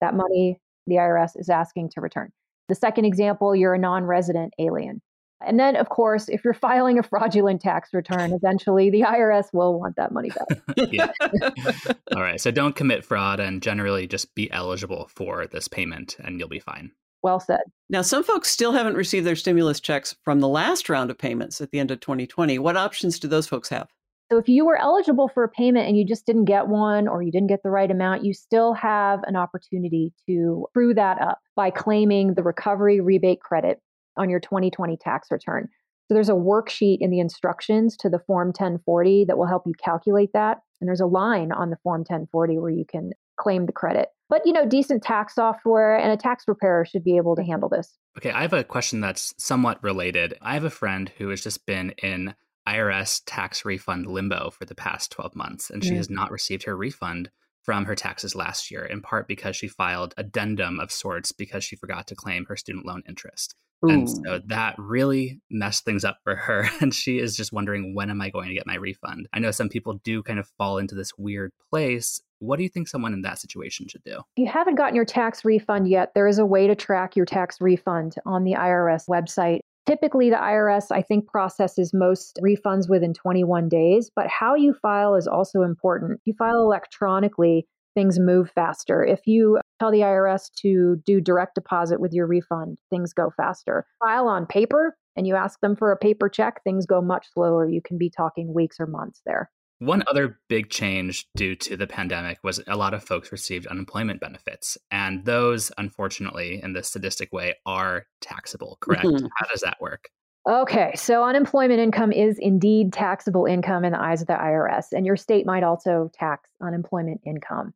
That 0.00 0.14
money 0.14 0.60
the 0.86 0.96
IRS 0.96 1.30
is 1.36 1.48
asking 1.48 1.90
to 1.90 2.00
return. 2.00 2.30
The 2.68 2.74
second 2.74 3.04
example, 3.04 3.54
you're 3.54 3.74
a 3.74 3.78
non-resident 3.78 4.54
alien. 4.58 5.00
And 5.46 5.60
then, 5.60 5.76
of 5.76 5.88
course, 5.90 6.28
if 6.28 6.44
you're 6.44 6.54
filing 6.54 6.98
a 6.98 7.02
fraudulent 7.02 7.60
tax 7.60 7.92
return, 7.92 8.32
eventually 8.32 8.90
the 8.90 9.02
IRS 9.02 9.46
will 9.52 9.78
want 9.78 9.96
that 9.96 10.12
money 10.12 10.30
back. 10.30 11.96
All 12.16 12.22
right. 12.22 12.40
So 12.40 12.50
don't 12.50 12.74
commit 12.74 13.04
fraud 13.04 13.40
and 13.40 13.62
generally 13.62 14.06
just 14.06 14.34
be 14.34 14.50
eligible 14.50 15.10
for 15.14 15.46
this 15.46 15.68
payment 15.68 16.16
and 16.18 16.38
you'll 16.38 16.48
be 16.48 16.60
fine. 16.60 16.92
Well 17.24 17.40
said. 17.40 17.62
Now, 17.88 18.02
some 18.02 18.22
folks 18.22 18.50
still 18.50 18.72
haven't 18.72 18.96
received 18.96 19.26
their 19.26 19.34
stimulus 19.34 19.80
checks 19.80 20.14
from 20.22 20.40
the 20.40 20.48
last 20.48 20.90
round 20.90 21.10
of 21.10 21.16
payments 21.16 21.58
at 21.62 21.70
the 21.70 21.78
end 21.78 21.90
of 21.90 22.00
2020. 22.00 22.58
What 22.58 22.76
options 22.76 23.18
do 23.18 23.28
those 23.28 23.46
folks 23.46 23.70
have? 23.70 23.88
So, 24.30 24.36
if 24.36 24.46
you 24.46 24.66
were 24.66 24.76
eligible 24.76 25.28
for 25.28 25.42
a 25.42 25.48
payment 25.48 25.88
and 25.88 25.96
you 25.96 26.04
just 26.04 26.26
didn't 26.26 26.44
get 26.44 26.68
one 26.68 27.08
or 27.08 27.22
you 27.22 27.32
didn't 27.32 27.48
get 27.48 27.62
the 27.62 27.70
right 27.70 27.90
amount, 27.90 28.26
you 28.26 28.34
still 28.34 28.74
have 28.74 29.20
an 29.24 29.36
opportunity 29.36 30.12
to 30.28 30.66
screw 30.72 30.92
that 30.92 31.18
up 31.18 31.38
by 31.56 31.70
claiming 31.70 32.34
the 32.34 32.42
recovery 32.42 33.00
rebate 33.00 33.40
credit 33.40 33.80
on 34.18 34.28
your 34.28 34.40
2020 34.40 34.98
tax 34.98 35.28
return. 35.30 35.68
So, 36.08 36.14
there's 36.14 36.28
a 36.28 36.32
worksheet 36.32 36.98
in 37.00 37.10
the 37.10 37.20
instructions 37.20 37.96
to 38.00 38.10
the 38.10 38.20
Form 38.26 38.48
1040 38.48 39.24
that 39.28 39.38
will 39.38 39.46
help 39.46 39.62
you 39.66 39.72
calculate 39.82 40.30
that. 40.34 40.58
And 40.82 40.88
there's 40.88 41.00
a 41.00 41.06
line 41.06 41.52
on 41.52 41.70
the 41.70 41.78
Form 41.82 42.00
1040 42.00 42.58
where 42.58 42.70
you 42.70 42.84
can 42.86 43.12
claim 43.38 43.64
the 43.64 43.72
credit. 43.72 44.08
But 44.28 44.46
you 44.46 44.52
know, 44.52 44.66
decent 44.66 45.02
tax 45.02 45.34
software 45.34 45.96
and 45.96 46.10
a 46.10 46.16
tax 46.16 46.44
preparer 46.44 46.84
should 46.84 47.04
be 47.04 47.16
able 47.16 47.36
to 47.36 47.42
handle 47.42 47.68
this. 47.68 47.98
Okay, 48.18 48.30
I 48.30 48.42
have 48.42 48.52
a 48.52 48.64
question 48.64 49.00
that's 49.00 49.34
somewhat 49.38 49.82
related. 49.82 50.34
I 50.40 50.54
have 50.54 50.64
a 50.64 50.70
friend 50.70 51.10
who 51.18 51.28
has 51.28 51.42
just 51.42 51.66
been 51.66 51.90
in 52.02 52.34
IRS 52.66 53.22
tax 53.26 53.64
refund 53.64 54.06
limbo 54.06 54.50
for 54.50 54.64
the 54.64 54.74
past 54.74 55.12
12 55.12 55.36
months, 55.36 55.70
and 55.70 55.84
she 55.84 55.92
mm. 55.92 55.96
has 55.96 56.08
not 56.08 56.30
received 56.30 56.64
her 56.64 56.76
refund 56.76 57.30
from 57.62 57.86
her 57.86 57.94
taxes 57.94 58.34
last 58.34 58.70
year, 58.70 58.84
in 58.84 59.00
part 59.00 59.26
because 59.26 59.56
she 59.56 59.68
filed 59.68 60.14
addendum 60.16 60.80
of 60.80 60.92
sorts 60.92 61.32
because 61.32 61.64
she 61.64 61.76
forgot 61.76 62.06
to 62.06 62.14
claim 62.14 62.44
her 62.46 62.56
student 62.56 62.86
loan 62.86 63.02
interest. 63.08 63.54
Ooh. 63.84 63.90
And 63.90 64.08
so 64.08 64.40
that 64.46 64.76
really 64.78 65.40
messed 65.50 65.84
things 65.84 66.04
up 66.04 66.18
for 66.24 66.36
her. 66.36 66.68
And 66.80 66.94
she 66.94 67.18
is 67.18 67.36
just 67.36 67.52
wondering, 67.52 67.94
when 67.94 68.10
am 68.10 68.20
I 68.20 68.30
going 68.30 68.48
to 68.48 68.54
get 68.54 68.66
my 68.66 68.76
refund? 68.76 69.28
I 69.32 69.38
know 69.38 69.50
some 69.50 69.68
people 69.68 70.00
do 70.04 70.22
kind 70.22 70.38
of 70.38 70.48
fall 70.58 70.78
into 70.78 70.94
this 70.94 71.12
weird 71.16 71.52
place 71.70 72.20
what 72.44 72.56
do 72.56 72.62
you 72.62 72.68
think 72.68 72.88
someone 72.88 73.12
in 73.12 73.22
that 73.22 73.38
situation 73.38 73.88
should 73.88 74.04
do? 74.04 74.18
If 74.36 74.38
you 74.38 74.46
haven't 74.46 74.76
gotten 74.76 74.94
your 74.94 75.04
tax 75.04 75.44
refund 75.44 75.88
yet, 75.88 76.12
there 76.14 76.28
is 76.28 76.38
a 76.38 76.46
way 76.46 76.66
to 76.66 76.74
track 76.74 77.16
your 77.16 77.26
tax 77.26 77.60
refund 77.60 78.16
on 78.26 78.44
the 78.44 78.52
IRS 78.52 79.08
website. 79.08 79.60
Typically, 79.86 80.30
the 80.30 80.36
IRS, 80.36 80.90
I 80.90 81.02
think, 81.02 81.26
processes 81.26 81.92
most 81.92 82.38
refunds 82.42 82.88
within 82.88 83.12
21 83.12 83.68
days, 83.68 84.10
but 84.14 84.28
how 84.28 84.54
you 84.54 84.72
file 84.72 85.14
is 85.14 85.26
also 85.26 85.62
important. 85.62 86.12
If 86.12 86.26
you 86.26 86.34
file 86.38 86.60
electronically, 86.60 87.66
things 87.94 88.18
move 88.18 88.50
faster. 88.50 89.04
If 89.04 89.20
you 89.26 89.60
tell 89.78 89.90
the 89.90 90.00
IRS 90.00 90.50
to 90.62 90.96
do 91.06 91.20
direct 91.20 91.54
deposit 91.54 92.00
with 92.00 92.12
your 92.12 92.26
refund, 92.26 92.78
things 92.90 93.12
go 93.12 93.32
faster. 93.36 93.86
File 94.02 94.26
on 94.26 94.46
paper 94.46 94.96
and 95.16 95.26
you 95.26 95.36
ask 95.36 95.60
them 95.60 95.76
for 95.76 95.92
a 95.92 95.96
paper 95.96 96.28
check, 96.28 96.62
things 96.64 96.86
go 96.86 97.00
much 97.00 97.26
slower. 97.32 97.68
You 97.68 97.80
can 97.80 97.98
be 97.98 98.10
talking 98.10 98.52
weeks 98.52 98.80
or 98.80 98.86
months 98.86 99.20
there. 99.24 99.50
One 99.84 100.02
other 100.06 100.38
big 100.48 100.70
change 100.70 101.26
due 101.36 101.54
to 101.56 101.76
the 101.76 101.86
pandemic 101.86 102.38
was 102.42 102.58
a 102.66 102.76
lot 102.76 102.94
of 102.94 103.04
folks 103.04 103.30
received 103.30 103.66
unemployment 103.66 104.18
benefits. 104.18 104.78
And 104.90 105.26
those, 105.26 105.70
unfortunately, 105.76 106.60
in 106.62 106.72
this 106.72 106.88
sadistic 106.88 107.34
way, 107.34 107.56
are 107.66 108.06
taxable, 108.22 108.78
correct? 108.80 109.04
Mm-hmm. 109.04 109.26
How 109.36 109.46
does 109.52 109.60
that 109.60 109.76
work? 109.82 110.08
Okay, 110.48 110.92
so 110.94 111.22
unemployment 111.22 111.80
income 111.80 112.12
is 112.12 112.38
indeed 112.38 112.94
taxable 112.94 113.44
income 113.44 113.84
in 113.84 113.92
the 113.92 114.00
eyes 114.00 114.22
of 114.22 114.26
the 114.26 114.32
IRS, 114.32 114.86
and 114.92 115.04
your 115.04 115.16
state 115.16 115.44
might 115.44 115.62
also 115.62 116.10
tax 116.14 116.48
unemployment 116.62 117.20
income. 117.26 117.74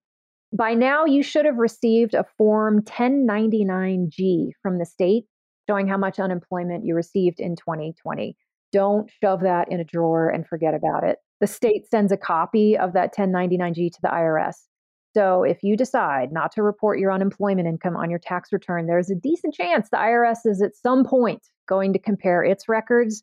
By 0.50 0.72
now, 0.72 1.04
you 1.04 1.22
should 1.22 1.44
have 1.44 1.58
received 1.58 2.14
a 2.14 2.24
Form 2.38 2.80
1099G 2.82 4.52
from 4.62 4.78
the 4.78 4.86
state 4.86 5.24
showing 5.68 5.88
how 5.88 5.98
much 5.98 6.18
unemployment 6.18 6.86
you 6.86 6.94
received 6.94 7.38
in 7.38 7.54
2020. 7.56 8.34
Don't 8.72 9.10
shove 9.22 9.40
that 9.42 9.70
in 9.70 9.80
a 9.80 9.84
drawer 9.84 10.30
and 10.30 10.46
forget 10.46 10.72
about 10.72 11.04
it 11.04 11.18
the 11.40 11.46
state 11.46 11.88
sends 11.88 12.12
a 12.12 12.16
copy 12.16 12.76
of 12.76 12.92
that 12.92 13.14
1099G 13.14 13.92
to 13.92 13.98
the 14.02 14.08
IRS. 14.08 14.54
So 15.16 15.42
if 15.42 15.62
you 15.62 15.76
decide 15.76 16.32
not 16.32 16.52
to 16.52 16.62
report 16.62 16.98
your 16.98 17.12
unemployment 17.12 17.66
income 17.66 17.96
on 17.96 18.10
your 18.10 18.18
tax 18.18 18.52
return, 18.52 18.86
there's 18.86 19.10
a 19.10 19.14
decent 19.14 19.54
chance 19.54 19.88
the 19.90 19.96
IRS 19.96 20.38
is 20.44 20.62
at 20.62 20.76
some 20.76 21.04
point 21.04 21.46
going 21.68 21.92
to 21.92 21.98
compare 21.98 22.44
its 22.44 22.68
records 22.68 23.22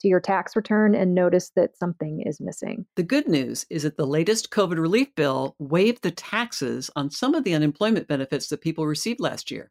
to 0.00 0.08
your 0.08 0.20
tax 0.20 0.56
return 0.56 0.94
and 0.94 1.14
notice 1.14 1.50
that 1.54 1.76
something 1.76 2.22
is 2.26 2.40
missing. 2.40 2.84
The 2.96 3.04
good 3.04 3.28
news 3.28 3.64
is 3.70 3.84
that 3.84 3.96
the 3.96 4.06
latest 4.06 4.50
COVID 4.50 4.78
relief 4.78 5.14
bill 5.14 5.54
waived 5.58 6.02
the 6.02 6.10
taxes 6.10 6.90
on 6.96 7.10
some 7.10 7.34
of 7.34 7.44
the 7.44 7.54
unemployment 7.54 8.08
benefits 8.08 8.48
that 8.48 8.60
people 8.60 8.86
received 8.86 9.20
last 9.20 9.50
year. 9.50 9.70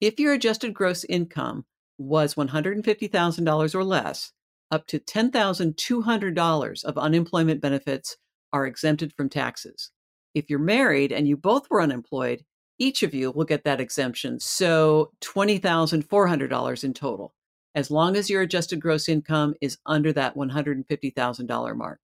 If 0.00 0.20
your 0.20 0.34
adjusted 0.34 0.74
gross 0.74 1.04
income 1.04 1.64
was 1.98 2.34
$150,000 2.34 3.74
or 3.74 3.84
less, 3.84 4.32
up 4.70 4.86
to 4.88 4.98
$10,200 4.98 6.84
of 6.84 6.98
unemployment 6.98 7.60
benefits 7.60 8.16
are 8.52 8.66
exempted 8.66 9.12
from 9.16 9.28
taxes. 9.28 9.90
If 10.34 10.50
you're 10.50 10.58
married 10.58 11.12
and 11.12 11.26
you 11.26 11.36
both 11.36 11.68
were 11.70 11.80
unemployed, 11.80 12.44
each 12.78 13.02
of 13.02 13.14
you 13.14 13.30
will 13.30 13.44
get 13.44 13.64
that 13.64 13.80
exemption. 13.80 14.38
So 14.40 15.10
$20,400 15.22 16.84
in 16.84 16.94
total, 16.94 17.34
as 17.74 17.90
long 17.90 18.16
as 18.16 18.28
your 18.28 18.42
adjusted 18.42 18.80
gross 18.80 19.08
income 19.08 19.54
is 19.60 19.78
under 19.86 20.12
that 20.12 20.36
$150,000 20.36 21.76
mark. 21.76 22.00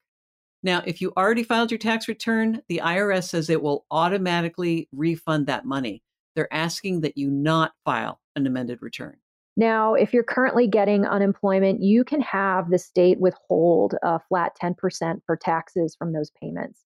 Now, 0.63 0.83
if 0.87 1.01
you 1.01 1.13
already 1.17 1.43
filed 1.43 1.71
your 1.71 1.79
tax 1.79 2.07
return, 2.07 2.63
the 2.69 2.81
IRS 2.85 3.29
says 3.29 3.51
it 3.51 3.63
will 3.63 3.85
automatically 3.91 4.89
refund 4.93 5.47
that 5.49 5.65
money. 5.65 6.03
They're 6.37 6.53
asking 6.53 7.01
that 7.01 7.19
you 7.19 7.31
not 7.31 7.73
file 7.85 8.21
an 8.37 8.47
amended 8.47 8.81
return. 8.81 9.17
Now, 9.57 9.95
if 9.95 10.15
you're 10.15 10.23
currently 10.23 10.67
getting 10.67 11.05
unemployment, 11.07 11.83
you 11.83 12.05
can 12.05 12.23
have 12.23 12.71
the 12.71 12.79
state 12.79 13.21
withhold 13.21 13.95
a 14.03 14.19
flat 14.19 14.53
10% 14.61 15.21
for 15.27 15.37
taxes 15.37 15.95
from 15.95 16.13
those 16.13 16.31
payments. 16.41 16.81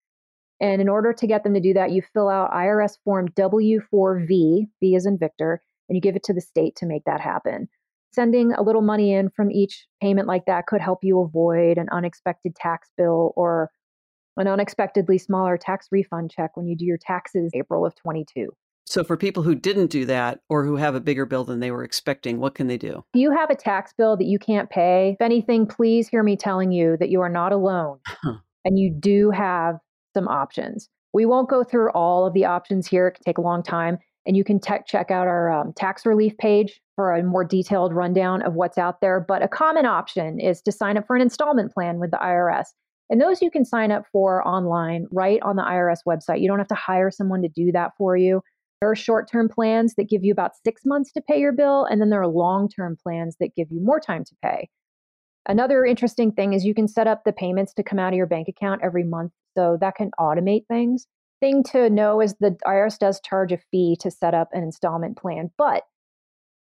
And 0.60 0.80
in 0.80 0.88
order 0.88 1.12
to 1.12 1.26
get 1.26 1.44
them 1.44 1.54
to 1.54 1.60
do 1.60 1.74
that, 1.74 1.90
you 1.90 2.00
fill 2.14 2.28
out 2.28 2.52
IRS 2.52 2.96
form 3.04 3.28
W4V, 3.30 4.68
V 4.80 4.94
is 4.94 5.04
in 5.04 5.18
Victor, 5.18 5.62
and 5.88 5.96
you 5.96 6.00
give 6.00 6.16
it 6.16 6.22
to 6.24 6.32
the 6.32 6.40
state 6.40 6.76
to 6.76 6.86
make 6.86 7.04
that 7.04 7.20
happen. 7.20 7.68
Sending 8.12 8.52
a 8.52 8.62
little 8.62 8.80
money 8.80 9.12
in 9.12 9.28
from 9.28 9.50
each 9.50 9.86
payment 10.00 10.28
like 10.28 10.46
that 10.46 10.66
could 10.66 10.80
help 10.80 11.00
you 11.02 11.20
avoid 11.20 11.76
an 11.76 11.88
unexpected 11.90 12.54
tax 12.54 12.88
bill 12.96 13.32
or 13.36 13.70
an 14.36 14.48
unexpectedly 14.48 15.18
smaller 15.18 15.58
tax 15.58 15.88
refund 15.90 16.30
check 16.30 16.56
when 16.56 16.66
you 16.66 16.76
do 16.76 16.84
your 16.84 16.98
taxes 16.98 17.50
April 17.54 17.84
of 17.84 17.94
22. 17.96 18.50
So, 18.86 19.02
for 19.02 19.16
people 19.16 19.42
who 19.42 19.54
didn't 19.54 19.90
do 19.90 20.04
that 20.06 20.40
or 20.48 20.64
who 20.64 20.76
have 20.76 20.94
a 20.94 21.00
bigger 21.00 21.24
bill 21.24 21.44
than 21.44 21.60
they 21.60 21.70
were 21.70 21.84
expecting, 21.84 22.38
what 22.38 22.54
can 22.54 22.66
they 22.66 22.76
do? 22.76 23.04
If 23.14 23.20
you 23.20 23.30
have 23.30 23.50
a 23.50 23.54
tax 23.54 23.94
bill 23.96 24.16
that 24.16 24.26
you 24.26 24.38
can't 24.38 24.68
pay, 24.68 25.16
if 25.18 25.24
anything, 25.24 25.66
please 25.66 26.08
hear 26.08 26.22
me 26.22 26.36
telling 26.36 26.70
you 26.70 26.96
that 26.98 27.08
you 27.08 27.20
are 27.20 27.28
not 27.28 27.52
alone 27.52 27.98
and 28.64 28.78
you 28.78 28.90
do 28.90 29.30
have 29.30 29.76
some 30.12 30.28
options. 30.28 30.88
We 31.12 31.26
won't 31.26 31.48
go 31.48 31.64
through 31.64 31.90
all 31.90 32.26
of 32.26 32.34
the 32.34 32.44
options 32.44 32.86
here, 32.86 33.08
it 33.08 33.12
can 33.12 33.24
take 33.24 33.38
a 33.38 33.42
long 33.42 33.62
time. 33.62 33.98
And 34.26 34.38
you 34.38 34.44
can 34.44 34.58
te- 34.58 34.78
check 34.86 35.10
out 35.10 35.26
our 35.26 35.52
um, 35.52 35.74
tax 35.74 36.06
relief 36.06 36.36
page 36.38 36.80
for 36.96 37.14
a 37.14 37.22
more 37.22 37.44
detailed 37.44 37.92
rundown 37.92 38.40
of 38.40 38.54
what's 38.54 38.78
out 38.78 39.02
there. 39.02 39.20
But 39.20 39.42
a 39.42 39.48
common 39.48 39.84
option 39.84 40.40
is 40.40 40.62
to 40.62 40.72
sign 40.72 40.96
up 40.96 41.06
for 41.06 41.14
an 41.14 41.20
installment 41.20 41.74
plan 41.74 41.98
with 42.00 42.10
the 42.10 42.16
IRS. 42.16 42.68
And 43.10 43.20
those 43.20 43.42
you 43.42 43.50
can 43.50 43.66
sign 43.66 43.92
up 43.92 44.04
for 44.10 44.46
online 44.48 45.06
right 45.10 45.40
on 45.42 45.56
the 45.56 45.62
IRS 45.62 45.98
website. 46.08 46.40
You 46.40 46.48
don't 46.48 46.58
have 46.58 46.68
to 46.68 46.74
hire 46.74 47.10
someone 47.10 47.42
to 47.42 47.48
do 47.48 47.70
that 47.72 47.92
for 47.98 48.16
you. 48.16 48.40
There 48.84 48.90
are 48.90 48.94
short 48.94 49.30
term 49.30 49.48
plans 49.48 49.94
that 49.94 50.10
give 50.10 50.24
you 50.24 50.30
about 50.30 50.56
six 50.62 50.82
months 50.84 51.10
to 51.12 51.22
pay 51.22 51.40
your 51.40 51.52
bill, 51.52 51.86
and 51.86 52.02
then 52.02 52.10
there 52.10 52.20
are 52.20 52.28
long 52.28 52.68
term 52.68 52.98
plans 53.02 53.34
that 53.40 53.54
give 53.56 53.68
you 53.70 53.80
more 53.82 53.98
time 53.98 54.24
to 54.24 54.34
pay. 54.42 54.68
Another 55.48 55.86
interesting 55.86 56.30
thing 56.30 56.52
is 56.52 56.66
you 56.66 56.74
can 56.74 56.86
set 56.86 57.06
up 57.06 57.24
the 57.24 57.32
payments 57.32 57.72
to 57.74 57.82
come 57.82 57.98
out 57.98 58.12
of 58.12 58.18
your 58.18 58.26
bank 58.26 58.46
account 58.46 58.82
every 58.84 59.02
month, 59.02 59.32
so 59.56 59.78
that 59.80 59.94
can 59.94 60.10
automate 60.20 60.66
things. 60.66 61.06
Thing 61.40 61.62
to 61.72 61.88
know 61.88 62.20
is 62.20 62.34
the 62.34 62.58
IRS 62.66 62.98
does 62.98 63.22
charge 63.22 63.52
a 63.52 63.58
fee 63.70 63.96
to 64.00 64.10
set 64.10 64.34
up 64.34 64.50
an 64.52 64.62
installment 64.62 65.16
plan, 65.16 65.50
but 65.56 65.84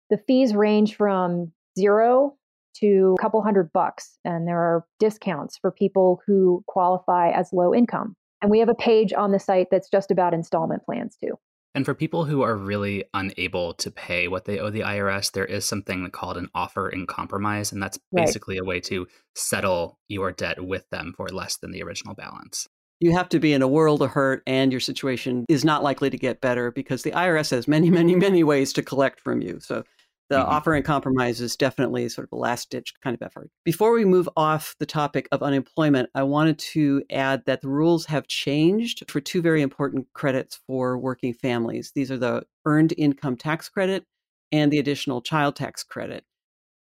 the 0.10 0.18
fees 0.26 0.56
range 0.56 0.96
from 0.96 1.52
zero 1.78 2.38
to 2.76 3.16
a 3.20 3.22
couple 3.22 3.42
hundred 3.42 3.74
bucks, 3.74 4.18
and 4.24 4.48
there 4.48 4.60
are 4.60 4.86
discounts 4.98 5.58
for 5.58 5.72
people 5.72 6.22
who 6.26 6.64
qualify 6.68 7.32
as 7.32 7.52
low 7.52 7.76
income. 7.76 8.16
And 8.42 8.50
we 8.50 8.60
have 8.60 8.70
a 8.70 8.76
page 8.76 9.12
on 9.12 9.34
the 9.34 9.40
site 9.40 9.68
that's 9.70 9.90
just 9.90 10.10
about 10.10 10.34
installment 10.34 10.86
plans 10.86 11.18
too. 11.22 11.38
And 11.76 11.86
for 11.86 11.96
people 11.96 12.26
who 12.26 12.44
are 12.44 12.56
really 12.56 13.04
unable 13.14 13.74
to 13.76 13.90
pay 13.90 14.28
what 14.28 14.46
they 14.46 14.60
owe 14.60 14.70
the 14.70 14.82
IRS, 14.82 15.32
there 15.32 15.46
is 15.46 15.66
something 15.66 16.10
called 16.12 16.38
an 16.38 16.50
offer 16.54 16.88
in 16.88 17.08
compromise. 17.08 17.72
And 17.72 17.82
that's 17.82 17.98
basically 18.14 18.60
right. 18.60 18.66
a 18.66 18.70
way 18.70 18.80
to 18.82 19.08
settle 19.36 19.98
your 20.08 20.32
debt 20.32 20.64
with 20.64 20.88
them 20.92 21.14
for 21.18 21.30
less 21.30 21.58
than 21.58 21.72
the 21.72 21.82
original 21.82 22.14
balance. 22.14 22.68
You 23.00 23.12
have 23.14 23.28
to 23.30 23.40
be 23.40 23.54
in 23.54 23.62
a 23.62 23.68
world 23.68 24.02
of 24.02 24.12
hurt, 24.12 24.44
and 24.46 24.72
your 24.72 24.80
situation 24.80 25.46
is 25.50 25.66
not 25.66 25.84
likely 25.84 26.10
to 26.10 26.18
get 26.18 26.42
better 26.42 26.72
because 26.72 27.02
the 27.02 27.12
IRS 27.12 27.52
has 27.52 27.68
many, 27.68 27.90
many, 27.90 28.16
many 28.16 28.44
ways 28.44 28.72
to 28.74 28.84
collect 28.84 29.20
from 29.20 29.42
you. 29.42 29.60
So 29.60 29.84
the 30.34 30.40
mm-hmm. 30.40 30.50
offer 30.50 30.76
in 30.76 30.82
compromise 30.82 31.40
is 31.40 31.56
definitely 31.56 32.10
sort 32.10 32.28
of 32.28 32.36
a 32.36 32.42
last 32.42 32.72
ditch 32.72 32.94
kind 33.04 33.14
of 33.14 33.22
effort. 33.22 33.52
Before 33.64 33.94
we 33.94 34.04
move 34.04 34.28
off 34.36 34.76
the 34.80 34.86
topic 34.86 35.28
of 35.32 35.44
unemployment, 35.44 36.10
I 36.16 36.24
wanted 36.24 36.58
to 36.60 37.04
add 37.12 37.44
that 37.46 37.62
the 37.62 37.70
rules 37.70 38.08
have 38.08 38.28
changed 38.28 39.04
for 39.12 39.22
two 39.22 39.44
very 39.44 39.62
important 39.62 40.08
credits 40.14 40.60
for 40.66 40.98
working 40.98 41.36
families. 41.36 41.92
These 41.94 42.10
are 42.10 42.18
the 42.18 42.44
earned 42.66 42.94
income 42.98 43.38
tax 43.38 43.70
credit 43.70 44.06
and 44.52 44.74
the 44.74 44.80
additional 44.80 45.22
child 45.22 45.56
tax 45.56 45.84
credit. 45.84 46.24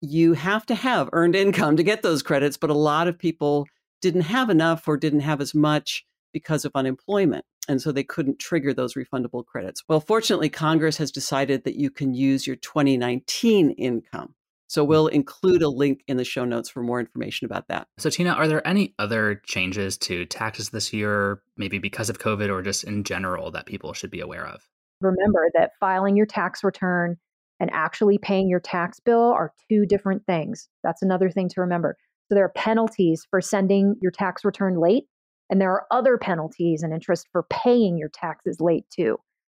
You 0.01 0.33
have 0.33 0.65
to 0.67 0.75
have 0.75 1.09
earned 1.11 1.35
income 1.35 1.75
to 1.75 1.83
get 1.83 2.03
those 2.03 2.23
credits, 2.23 2.55
but 2.55 2.69
a 2.69 2.75
lot 2.75 3.09
of 3.09 3.19
people 3.19 3.67
didn't 4.01 4.21
have 4.21 4.49
enough 4.49 4.87
or 4.87 4.95
didn't 4.95 5.19
have 5.19 5.41
as 5.41 5.53
much 5.53 6.05
because 6.33 6.63
of 6.63 6.71
unemployment. 6.73 7.43
And 7.67 7.81
so 7.81 7.91
they 7.91 8.03
couldn't 8.03 8.39
trigger 8.39 8.73
those 8.73 8.95
refundable 8.95 9.45
credits. 9.45 9.83
Well, 9.87 9.99
fortunately, 9.99 10.49
Congress 10.49 10.97
has 10.97 11.11
decided 11.11 11.63
that 11.63 11.75
you 11.75 11.91
can 11.91 12.13
use 12.13 12.47
your 12.47 12.55
2019 12.55 13.71
income. 13.71 14.33
So 14.67 14.83
hmm. 14.83 14.89
we'll 14.89 15.07
include 15.07 15.61
a 15.61 15.69
link 15.69 16.01
in 16.07 16.17
the 16.17 16.23
show 16.23 16.45
notes 16.45 16.69
for 16.69 16.81
more 16.81 16.99
information 16.99 17.45
about 17.45 17.67
that. 17.67 17.87
So, 17.97 18.09
Tina, 18.09 18.31
are 18.31 18.47
there 18.47 18.65
any 18.65 18.95
other 18.97 19.41
changes 19.45 19.97
to 19.99 20.25
taxes 20.25 20.69
this 20.69 20.93
year, 20.93 21.41
maybe 21.57 21.77
because 21.77 22.09
of 22.09 22.19
COVID 22.19 22.49
or 22.49 22.61
just 22.61 22.83
in 22.85 23.03
general, 23.03 23.51
that 23.51 23.65
people 23.65 23.93
should 23.93 24.11
be 24.11 24.21
aware 24.21 24.47
of? 24.47 24.61
Remember 25.01 25.49
that 25.55 25.71
filing 25.79 26.15
your 26.15 26.25
tax 26.25 26.63
return 26.63 27.17
and 27.59 27.69
actually 27.73 28.17
paying 28.17 28.47
your 28.47 28.59
tax 28.59 28.99
bill 28.99 29.31
are 29.31 29.53
two 29.69 29.85
different 29.85 30.25
things. 30.25 30.67
That's 30.83 31.01
another 31.01 31.29
thing 31.29 31.49
to 31.49 31.61
remember. 31.61 31.97
So, 32.29 32.35
there 32.35 32.45
are 32.45 32.53
penalties 32.55 33.27
for 33.29 33.41
sending 33.41 33.95
your 34.01 34.11
tax 34.11 34.45
return 34.45 34.79
late 34.79 35.03
and 35.51 35.59
there 35.59 35.71
are 35.71 35.85
other 35.91 36.17
penalties 36.17 36.81
and 36.81 36.93
interest 36.93 37.27
for 37.31 37.43
paying 37.43 37.97
your 37.97 38.09
taxes 38.09 38.57
late 38.59 38.85
too. 38.89 39.17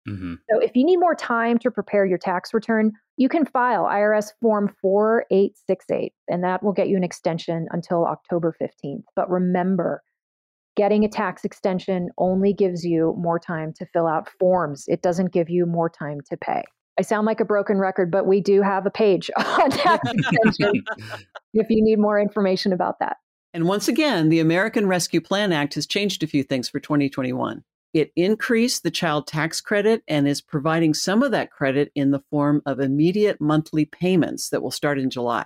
Mm-hmm. 0.09 0.33
So 0.49 0.59
if 0.59 0.75
you 0.75 0.83
need 0.83 0.97
more 0.97 1.15
time 1.15 1.57
to 1.59 1.71
prepare 1.71 2.05
your 2.05 2.17
tax 2.17 2.53
return, 2.53 2.91
you 3.15 3.29
can 3.29 3.45
file 3.45 3.83
IRS 3.83 4.31
Form 4.41 4.73
4868, 4.81 6.11
and 6.27 6.43
that 6.43 6.61
will 6.61 6.73
get 6.73 6.89
you 6.89 6.97
an 6.97 7.03
extension 7.03 7.67
until 7.71 8.05
October 8.05 8.53
15th. 8.61 9.03
But 9.15 9.29
remember, 9.29 10.03
getting 10.75 11.05
a 11.05 11.09
tax 11.09 11.45
extension 11.45 12.09
only 12.17 12.53
gives 12.53 12.83
you 12.83 13.15
more 13.17 13.39
time 13.39 13.71
to 13.77 13.85
fill 13.93 14.07
out 14.07 14.27
forms, 14.39 14.85
it 14.87 15.01
doesn't 15.01 15.31
give 15.31 15.49
you 15.49 15.65
more 15.65 15.89
time 15.89 16.19
to 16.29 16.35
pay. 16.35 16.63
I 16.99 17.01
sound 17.01 17.25
like 17.25 17.39
a 17.39 17.45
broken 17.45 17.77
record, 17.77 18.11
but 18.11 18.27
we 18.27 18.41
do 18.41 18.61
have 18.61 18.85
a 18.85 18.91
page 18.91 19.31
on 19.37 19.69
tax 19.69 20.03
extension 20.11 20.83
if 21.53 21.67
you 21.69 21.83
need 21.83 21.99
more 21.99 22.19
information 22.19 22.73
about 22.73 22.99
that. 22.99 23.17
And 23.53 23.67
once 23.67 23.87
again, 23.87 24.29
the 24.29 24.39
American 24.39 24.87
Rescue 24.87 25.21
Plan 25.21 25.51
Act 25.51 25.75
has 25.75 25.85
changed 25.85 26.23
a 26.23 26.27
few 26.27 26.43
things 26.43 26.69
for 26.69 26.79
2021. 26.79 27.63
It 27.93 28.11
increased 28.15 28.81
the 28.81 28.89
child 28.89 29.27
tax 29.27 29.61
credit 29.61 30.01
and 30.07 30.27
is 30.27 30.41
providing 30.41 30.95
some 30.95 31.21
of 31.21 31.31
that 31.31 31.51
credit 31.51 31.91
in 31.93 32.09
the 32.09 32.23
form 32.31 32.63
of 32.65 32.79
immediate 32.79 33.39
monthly 33.39 33.85
payments 33.85 34.49
that 34.49 34.63
will 34.63 34.71
start 34.71 34.97
in 34.97 35.11
July. 35.11 35.45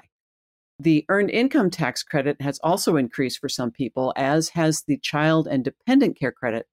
The 0.79 1.05
earned 1.09 1.31
income 1.31 1.69
tax 1.69 2.03
credit 2.03 2.41
has 2.41 2.59
also 2.63 2.95
increased 2.95 3.39
for 3.39 3.49
some 3.49 3.71
people, 3.71 4.13
as 4.15 4.49
has 4.49 4.83
the 4.83 4.97
child 4.97 5.47
and 5.47 5.63
dependent 5.63 6.17
care 6.17 6.31
credit 6.31 6.67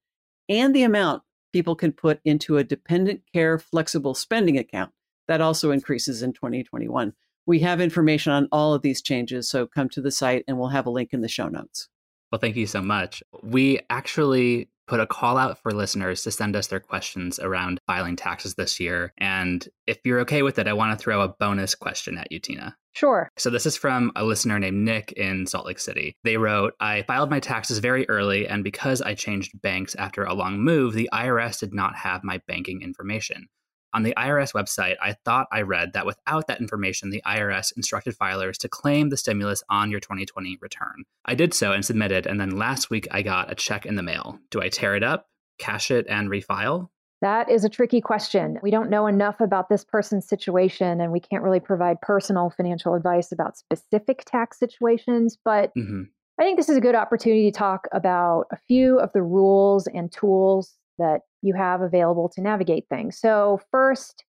and 0.49 0.75
the 0.75 0.83
amount 0.83 1.23
people 1.53 1.75
can 1.75 1.93
put 1.93 2.21
into 2.25 2.59
a 2.59 2.65
dependent 2.65 3.23
care 3.33 3.59
flexible 3.59 4.15
spending 4.15 4.59
account. 4.59 4.93
That 5.27 5.41
also 5.41 5.71
increases 5.71 6.23
in 6.23 6.35
2021. 6.35 7.15
We 7.47 7.61
have 7.61 7.81
information 7.81 8.33
on 8.33 8.49
all 8.51 8.75
of 8.75 8.83
these 8.83 9.03
changes, 9.03 9.49
so 9.49 9.67
come 9.67 9.89
to 9.91 10.01
the 10.01 10.11
site 10.11 10.45
and 10.49 10.59
we'll 10.59 10.69
have 10.69 10.87
a 10.87 10.91
link 10.91 11.13
in 11.13 11.21
the 11.21 11.29
show 11.29 11.49
notes. 11.49 11.89
Well, 12.33 12.39
thank 12.39 12.57
you 12.57 12.67
so 12.67 12.83
much. 12.83 13.23
We 13.43 13.81
actually 13.91 14.69
put 14.87 15.01
a 15.01 15.07
call 15.07 15.39
out 15.39 15.59
for 15.59 15.73
listeners 15.73 16.23
to 16.23 16.31
send 16.31 16.57
us 16.57 16.67
their 16.67 16.81
questions 16.81 17.39
around 17.39 17.81
filing 17.87 18.17
taxes 18.17 18.55
this 18.55 18.79
year. 18.79 19.13
And 19.19 19.67
if 19.87 19.99
you're 20.05 20.21
okay 20.21 20.43
with 20.43 20.59
it, 20.59 20.69
I 20.69 20.73
want 20.73 20.99
to 20.99 21.03
throw 21.03 21.23
a 21.23 21.29
bonus 21.29 21.75
question 21.75 22.19
at 22.19 22.31
you, 22.31 22.39
Tina. 22.39 22.77
Sure. 22.93 23.29
So, 23.37 23.51
this 23.51 23.67
is 23.67 23.77
from 23.77 24.13
a 24.15 24.25
listener 24.25 24.59
named 24.59 24.85
Nick 24.85 25.13
in 25.13 25.47
Salt 25.47 25.67
Lake 25.67 25.81
City. 25.81 26.17
They 26.23 26.37
wrote 26.37 26.75
I 26.79 27.03
filed 27.03 27.31
my 27.31 27.41
taxes 27.41 27.79
very 27.79 28.09
early, 28.09 28.47
and 28.47 28.63
because 28.63 29.03
I 29.03 29.15
changed 29.15 29.61
banks 29.63 29.97
after 29.97 30.25
a 30.25 30.35
long 30.35 30.61
move, 30.61 30.95
the 30.95 31.09
IRS 31.13 31.59
did 31.59 31.75
not 31.75 31.97
have 31.97 32.23
my 32.23 32.41
banking 32.47 32.83
information. 32.83 33.49
On 33.95 34.03
the 34.03 34.15
IRS 34.19 34.53
website, 34.53 34.97
I 35.01 35.15
thought 35.25 35.49
I 35.51 35.63
read 35.63 35.95
that 35.95 36.05
without 36.05 36.49
that 36.49 36.61
information, 36.61 37.11
the 37.11 37.23
IRS 37.27 37.73
instructed 37.77 38.19
filers 38.19 38.59
to 38.59 38.69
claim 38.69 39.09
the 39.09 39.17
stimulus 39.17 39.63
on 39.71 39.91
your 39.91 40.01
2020 40.01 40.59
return. 40.61 41.05
I 41.25 41.35
did 41.35 41.55
so 41.55 41.73
and 41.73 41.85
submitted, 41.85 42.27
and 42.27 42.39
then 42.39 42.59
last 42.59 42.91
week 42.91 43.09
I 43.11 43.23
got 43.23 43.51
a 43.51 43.55
check 43.55 43.87
in 43.87 43.95
the 43.95 44.03
mail. 44.03 44.39
Do 44.51 44.61
I 44.61 44.69
tear 44.69 44.95
it 44.95 45.03
up? 45.03 45.29
cash 45.59 45.91
it 45.91 46.07
and 46.09 46.29
refile? 46.29 46.89
That 47.21 47.51
is 47.51 47.65
a 47.65 47.69
tricky 47.69 48.01
question. 48.01 48.59
We 48.63 48.71
don't 48.71 48.91
know 48.91 49.07
enough 49.07 49.41
about 49.41 49.69
this 49.69 49.85
person's 49.85 50.29
situation, 50.29 51.01
and 51.01 51.11
we 51.11 51.21
can't 51.21 51.43
really 51.43 51.61
provide 51.61 52.01
personal 52.03 52.51
financial 52.51 52.95
advice 52.95 53.33
about 53.33 53.57
specific 53.57 54.25
tax 54.27 54.59
situations. 54.59 55.39
But 55.43 55.73
mm-hmm. 55.77 56.03
I 56.39 56.43
think 56.43 56.59
this 56.59 56.69
is 56.69 56.77
a 56.77 56.83
good 56.83 56.95
opportunity 56.95 57.51
to 57.51 57.57
talk 57.57 57.89
about 57.93 58.47
a 58.53 58.59
few 58.69 58.99
of 58.99 59.11
the 59.15 59.23
rules 59.23 59.87
and 59.87 60.13
tools 60.13 60.75
that 60.99 61.21
you 61.43 61.55
have 61.57 61.81
available 61.81 62.31
to 62.35 62.43
navigate 62.43 62.85
things. 62.89 63.19
So, 63.19 63.61
first, 63.71 64.25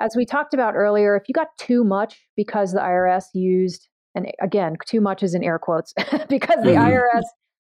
as 0.00 0.14
we 0.16 0.24
talked 0.24 0.54
about 0.54 0.74
earlier, 0.74 1.16
if 1.16 1.24
you 1.28 1.32
got 1.32 1.48
too 1.58 1.84
much 1.84 2.20
because 2.36 2.72
the 2.72 2.80
IRS 2.80 3.24
used, 3.34 3.88
and 4.14 4.30
again, 4.40 4.76
too 4.86 5.00
much 5.00 5.22
is 5.22 5.34
in 5.34 5.42
air 5.42 5.58
quotes, 5.58 5.92
because 6.28 6.62
the 6.62 6.70
mm-hmm. 6.70 6.90
IRS 6.90 7.22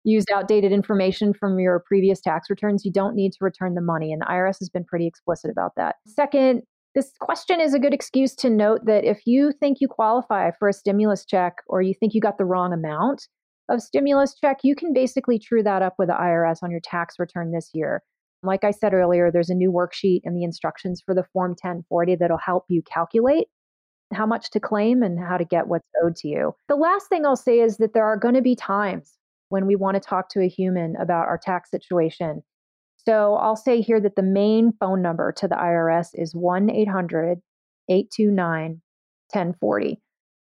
used 0.05 0.31
outdated 0.31 0.73
information 0.73 1.35
from 1.35 1.59
your 1.59 1.83
previous 1.87 2.21
tax 2.21 2.49
returns, 2.49 2.85
you 2.85 2.93
don't 2.93 3.15
need 3.15 3.33
to 3.33 3.39
return 3.41 3.75
the 3.75 3.81
money. 3.81 4.13
And 4.13 4.23
the 4.23 4.27
IRS 4.27 4.59
has 4.61 4.71
been 4.71 4.85
pretty 4.85 5.07
explicit 5.07 5.51
about 5.51 5.73
that. 5.77 5.97
Second, 6.07 6.63
this 6.95 7.13
question 7.21 7.61
is 7.61 7.75
a 7.75 7.79
good 7.79 7.95
excuse 7.95 8.35
to 8.37 8.51
note 8.51 8.81
that 8.87 9.05
if 9.05 9.21
you 9.27 9.53
think 9.53 9.79
you 9.81 9.89
qualify 9.89 10.51
for 10.59 10.69
a 10.69 10.73
stimulus 10.73 11.25
check 11.25 11.59
or 11.67 11.83
you 11.83 11.95
think 11.95 12.15
you 12.15 12.21
got 12.21 12.39
the 12.39 12.45
wrong 12.45 12.73
amount 12.73 13.29
of 13.69 13.81
stimulus 13.81 14.35
check, 14.35 14.59
you 14.65 14.75
can 14.75 14.93
basically 14.93 15.39
true 15.39 15.63
that 15.63 15.83
up 15.83 15.95
with 15.99 16.09
the 16.09 16.15
IRS 16.15 16.63
on 16.63 16.71
your 16.71 16.81
tax 16.83 17.17
return 17.19 17.53
this 17.53 17.71
year. 17.75 18.03
Like 18.43 18.65
I 18.65 18.71
said 18.71 18.95
earlier, 18.95 19.31
there's 19.31 19.51
a 19.51 19.55
new 19.55 19.71
worksheet 19.71 20.21
and 20.25 20.37
the 20.37 20.45
instructions 20.45 21.03
for 21.05 21.15
the 21.15 21.25
Form 21.33 21.51
1040 21.51 22.17
that'll 22.17 22.39
help 22.39 22.65
you 22.69 22.83
calculate 22.83 23.49
how 24.13 24.27
much 24.27 24.51
to 24.51 24.61
claim 24.61 25.03
and 25.03 25.19
how 25.19 25.37
to 25.37 25.45
get 25.45 25.69
what's 25.69 25.89
owed 26.03 26.17
to 26.17 26.29
you. 26.29 26.55
The 26.69 26.77
last 26.77 27.09
thing 27.09 27.25
I'll 27.25 27.37
say 27.37 27.61
is 27.61 27.77
that 27.77 27.95
there 27.95 28.05
are 28.05 28.17
going 28.17 28.35
to 28.35 28.43
be 28.43 28.57
times 28.57 29.13
when 29.51 29.67
we 29.67 29.77
want 29.77 29.95
to 29.97 30.01
talk 30.01 30.29
to 30.31 30.41
a 30.41 30.49
human 30.49 30.97
about 30.97 31.29
our 31.29 31.39
tax 31.39 31.71
situation. 31.71 32.43
So 32.97 33.35
I'll 33.35 33.57
say 33.57 33.81
here 33.81 34.01
that 34.01 34.17
the 34.17 34.23
main 34.23 34.73
phone 34.79 35.01
number 35.03 35.33
to 35.33 35.49
the 35.49 35.55
IRS 35.55 36.09
is 36.15 36.35
1 36.35 36.71
800 36.71 37.41
829 37.89 38.81
1040. 39.33 40.01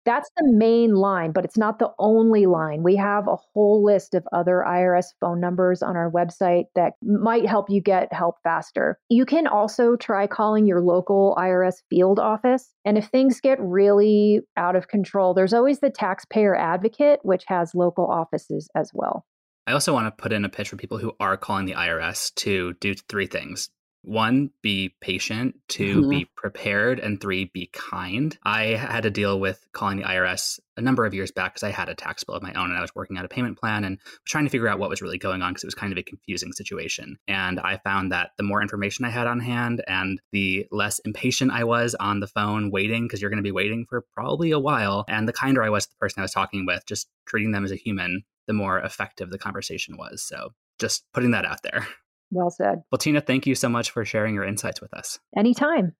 That's 0.04 0.30
the 0.36 0.50
main 0.52 0.94
line, 0.94 1.32
but 1.32 1.44
it's 1.44 1.56
not 1.56 1.78
the 1.78 1.90
only 1.98 2.46
line. 2.46 2.82
We 2.82 2.96
have 2.96 3.26
a 3.26 3.36
whole 3.36 3.82
list 3.84 4.14
of 4.14 4.26
other 4.32 4.64
IRS 4.66 5.06
phone 5.20 5.40
numbers 5.40 5.82
on 5.82 5.96
our 5.96 6.10
website 6.10 6.64
that 6.74 6.94
might 7.02 7.46
help 7.46 7.70
you 7.70 7.80
get 7.80 8.12
help 8.12 8.36
faster. 8.42 8.98
You 9.08 9.24
can 9.24 9.46
also 9.46 9.96
try 9.96 10.26
calling 10.26 10.66
your 10.66 10.80
local 10.80 11.34
IRS 11.38 11.76
field 11.88 12.18
office. 12.18 12.72
And 12.84 12.98
if 12.98 13.06
things 13.06 13.40
get 13.40 13.58
really 13.60 14.40
out 14.56 14.76
of 14.76 14.88
control, 14.88 15.34
there's 15.34 15.54
always 15.54 15.80
the 15.80 15.90
taxpayer 15.90 16.54
advocate, 16.54 17.20
which 17.22 17.44
has 17.46 17.74
local 17.74 18.06
offices 18.06 18.68
as 18.74 18.90
well. 18.92 19.24
I 19.66 19.72
also 19.72 19.94
want 19.94 20.06
to 20.06 20.22
put 20.22 20.32
in 20.32 20.44
a 20.44 20.50
pitch 20.50 20.68
for 20.68 20.76
people 20.76 20.98
who 20.98 21.14
are 21.18 21.38
calling 21.38 21.64
the 21.64 21.72
IRS 21.72 22.34
to 22.36 22.74
do 22.74 22.94
three 22.94 23.26
things 23.26 23.70
one, 24.04 24.50
be 24.62 24.94
patient, 25.00 25.56
2 25.68 26.00
mm-hmm. 26.00 26.08
be 26.10 26.24
prepared, 26.36 27.00
and 27.00 27.20
three, 27.20 27.46
be 27.46 27.70
kind. 27.72 28.36
I 28.44 28.66
had 28.76 29.02
to 29.04 29.10
deal 29.10 29.40
with 29.40 29.66
calling 29.72 29.98
the 29.98 30.04
IRS 30.04 30.60
a 30.76 30.80
number 30.80 31.06
of 31.06 31.14
years 31.14 31.30
back 31.30 31.54
because 31.54 31.62
I 31.62 31.70
had 31.70 31.88
a 31.88 31.94
tax 31.94 32.24
bill 32.24 32.34
of 32.34 32.42
my 32.42 32.52
own 32.52 32.70
and 32.70 32.78
I 32.78 32.80
was 32.80 32.94
working 32.94 33.16
out 33.16 33.24
a 33.24 33.28
payment 33.28 33.58
plan 33.58 33.84
and 33.84 33.98
trying 34.26 34.44
to 34.44 34.50
figure 34.50 34.68
out 34.68 34.78
what 34.78 34.90
was 34.90 35.00
really 35.00 35.18
going 35.18 35.40
on 35.42 35.52
because 35.52 35.64
it 35.64 35.68
was 35.68 35.74
kind 35.74 35.92
of 35.92 35.98
a 35.98 36.02
confusing 36.02 36.52
situation. 36.52 37.16
And 37.28 37.60
I 37.60 37.78
found 37.78 38.12
that 38.12 38.30
the 38.36 38.42
more 38.42 38.60
information 38.60 39.04
I 39.04 39.10
had 39.10 39.26
on 39.26 39.40
hand 39.40 39.82
and 39.86 40.20
the 40.32 40.66
less 40.70 40.98
impatient 41.00 41.52
I 41.52 41.64
was 41.64 41.94
on 41.94 42.20
the 42.20 42.26
phone 42.26 42.70
waiting, 42.70 43.04
because 43.04 43.20
you're 43.20 43.30
going 43.30 43.42
to 43.42 43.42
be 43.42 43.52
waiting 43.52 43.86
for 43.88 44.04
probably 44.12 44.50
a 44.50 44.58
while, 44.58 45.04
and 45.08 45.26
the 45.26 45.32
kinder 45.32 45.62
I 45.62 45.70
was 45.70 45.86
to 45.86 45.90
the 45.90 45.98
person 45.98 46.20
I 46.20 46.24
was 46.24 46.32
talking 46.32 46.66
with, 46.66 46.84
just 46.86 47.08
treating 47.26 47.52
them 47.52 47.64
as 47.64 47.72
a 47.72 47.76
human, 47.76 48.24
the 48.46 48.52
more 48.52 48.78
effective 48.80 49.30
the 49.30 49.38
conversation 49.38 49.96
was. 49.96 50.22
So 50.22 50.50
just 50.78 51.04
putting 51.12 51.30
that 51.32 51.46
out 51.46 51.62
there. 51.62 51.86
Well 52.34 52.50
said. 52.50 52.82
Well, 52.90 52.98
Tina, 52.98 53.20
thank 53.20 53.46
you 53.46 53.54
so 53.54 53.68
much 53.68 53.90
for 53.90 54.04
sharing 54.04 54.34
your 54.34 54.44
insights 54.44 54.80
with 54.80 54.92
us. 54.92 55.18
Anytime. 55.36 55.94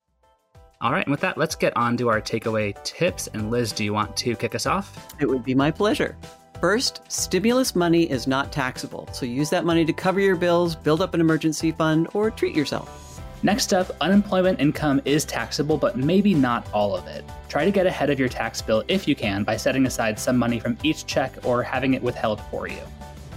All 0.81 0.92
right, 0.92 1.07
and 1.07 1.11
with 1.11 1.20
that, 1.20 1.38
let's 1.38 1.55
get 1.55 1.75
on 1.77 1.97
to 1.99 2.09
our 2.09 2.20
takeaway 2.20 2.83
tips. 2.83 3.29
And 3.29 3.51
Liz, 3.51 3.73
do 3.73 3.85
you 3.85 3.94
want 3.94 4.16
to 4.18 4.35
kick 4.35 4.55
us 4.55 4.66
off? 4.66 5.14
It 5.20 5.27
would 5.27 5.44
be 5.44 5.55
my 5.55 5.70
pleasure. 5.70 6.16
First, 6.61 7.01
stimulus 7.11 7.77
money 7.77 8.11
is 8.11 8.27
not 8.27 8.53
taxable, 8.53 9.09
so 9.12 9.27
use 9.27 9.51
that 9.51 9.64
money 9.64 9.85
to 9.85 9.92
cover 9.92 10.20
your 10.20 10.37
bills, 10.37 10.75
build 10.75 11.01
up 11.01 11.14
an 11.14 11.20
emergency 11.20 11.73
fund, 11.73 12.09
or 12.14 12.31
treat 12.31 12.57
yourself. 12.57 13.20
Next 13.42 13.75
up, 13.75 13.94
unemployment 14.01 14.61
income 14.61 15.03
is 15.05 15.25
taxable, 15.25 15.77
but 15.77 15.99
maybe 15.99 16.33
not 16.33 16.66
all 16.73 16.97
of 16.97 17.07
it. 17.07 17.25
Try 17.49 17.66
to 17.66 17.70
get 17.70 17.87
ahead 17.87 18.09
of 18.09 18.18
your 18.18 18.29
tax 18.29 18.62
bill 18.62 18.83
if 18.88 19.07
you 19.07 19.14
can 19.14 19.44
by 19.44 19.57
setting 19.57 19.85
aside 19.85 20.18
some 20.18 20.38
money 20.38 20.59
from 20.59 20.79
each 20.83 21.05
check 21.05 21.33
or 21.44 21.62
having 21.62 21.92
it 21.92 22.03
withheld 22.03 22.40
for 22.51 22.66
you. 22.66 22.81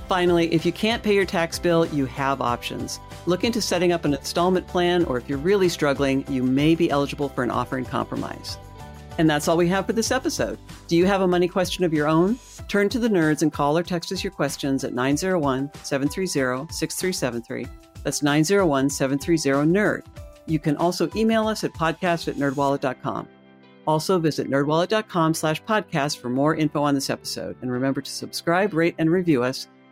Finally, 0.08 0.54
if 0.54 0.66
you 0.66 0.72
can't 0.72 1.04
pay 1.04 1.14
your 1.14 1.26
tax 1.26 1.60
bill, 1.60 1.86
you 1.88 2.06
have 2.06 2.40
options. 2.40 3.02
Look 3.26 3.44
into 3.44 3.62
setting 3.62 3.92
up 3.92 4.06
an 4.06 4.14
installment 4.14 4.66
plan, 4.66 5.04
or 5.04 5.18
if 5.18 5.28
you're 5.28 5.38
really 5.38 5.68
struggling, 5.68 6.26
you 6.32 6.44
may 6.44 6.76
be 6.76 6.90
eligible 6.90 7.28
for 7.28 7.44
an 7.44 7.52
offer 7.52 7.78
in 7.78 7.84
compromise. 7.84 8.58
And 9.18 9.30
that's 9.30 9.50
all 9.50 9.58
we 9.58 9.68
have 9.68 9.86
for 9.86 9.94
this 9.94 10.12
episode. 10.12 10.60
Do 10.88 10.96
you 10.96 11.06
have 11.06 11.22
a 11.22 11.28
money 11.28 11.50
question 11.50 11.84
of 11.84 11.94
your 11.94 12.08
own? 12.08 12.40
Turn 12.70 12.88
to 12.90 13.00
the 13.00 13.10
nerds 13.10 13.42
and 13.42 13.52
call 13.52 13.78
or 13.78 13.84
text 13.84 14.12
us 14.14 14.24
your 14.24 14.32
questions 14.32 14.86
at 14.86 14.94
901 14.94 15.72
730 15.84 16.72
6373. 16.72 17.68
That's 18.04 18.24
901 18.24 18.90
730 18.90 19.70
NERD. 19.70 20.06
You 20.46 20.60
can 20.60 20.78
also 20.78 21.10
email 21.16 21.48
us 21.48 21.66
at 21.66 21.74
podcast 21.74 22.30
at 22.30 22.36
nerdwallet.com. 22.36 23.28
Also 23.86 24.20
visit 24.20 24.50
nerdwallet.com 24.50 25.34
slash 25.34 25.62
podcast 25.64 26.20
for 26.20 26.30
more 26.30 26.56
info 26.56 26.84
on 26.84 26.94
this 26.94 27.10
episode. 27.10 27.58
And 27.62 27.72
remember 27.72 28.02
to 28.02 28.12
subscribe, 28.12 28.74
rate, 28.74 28.96
and 28.98 29.10
review 29.10 29.44
us 29.44 29.68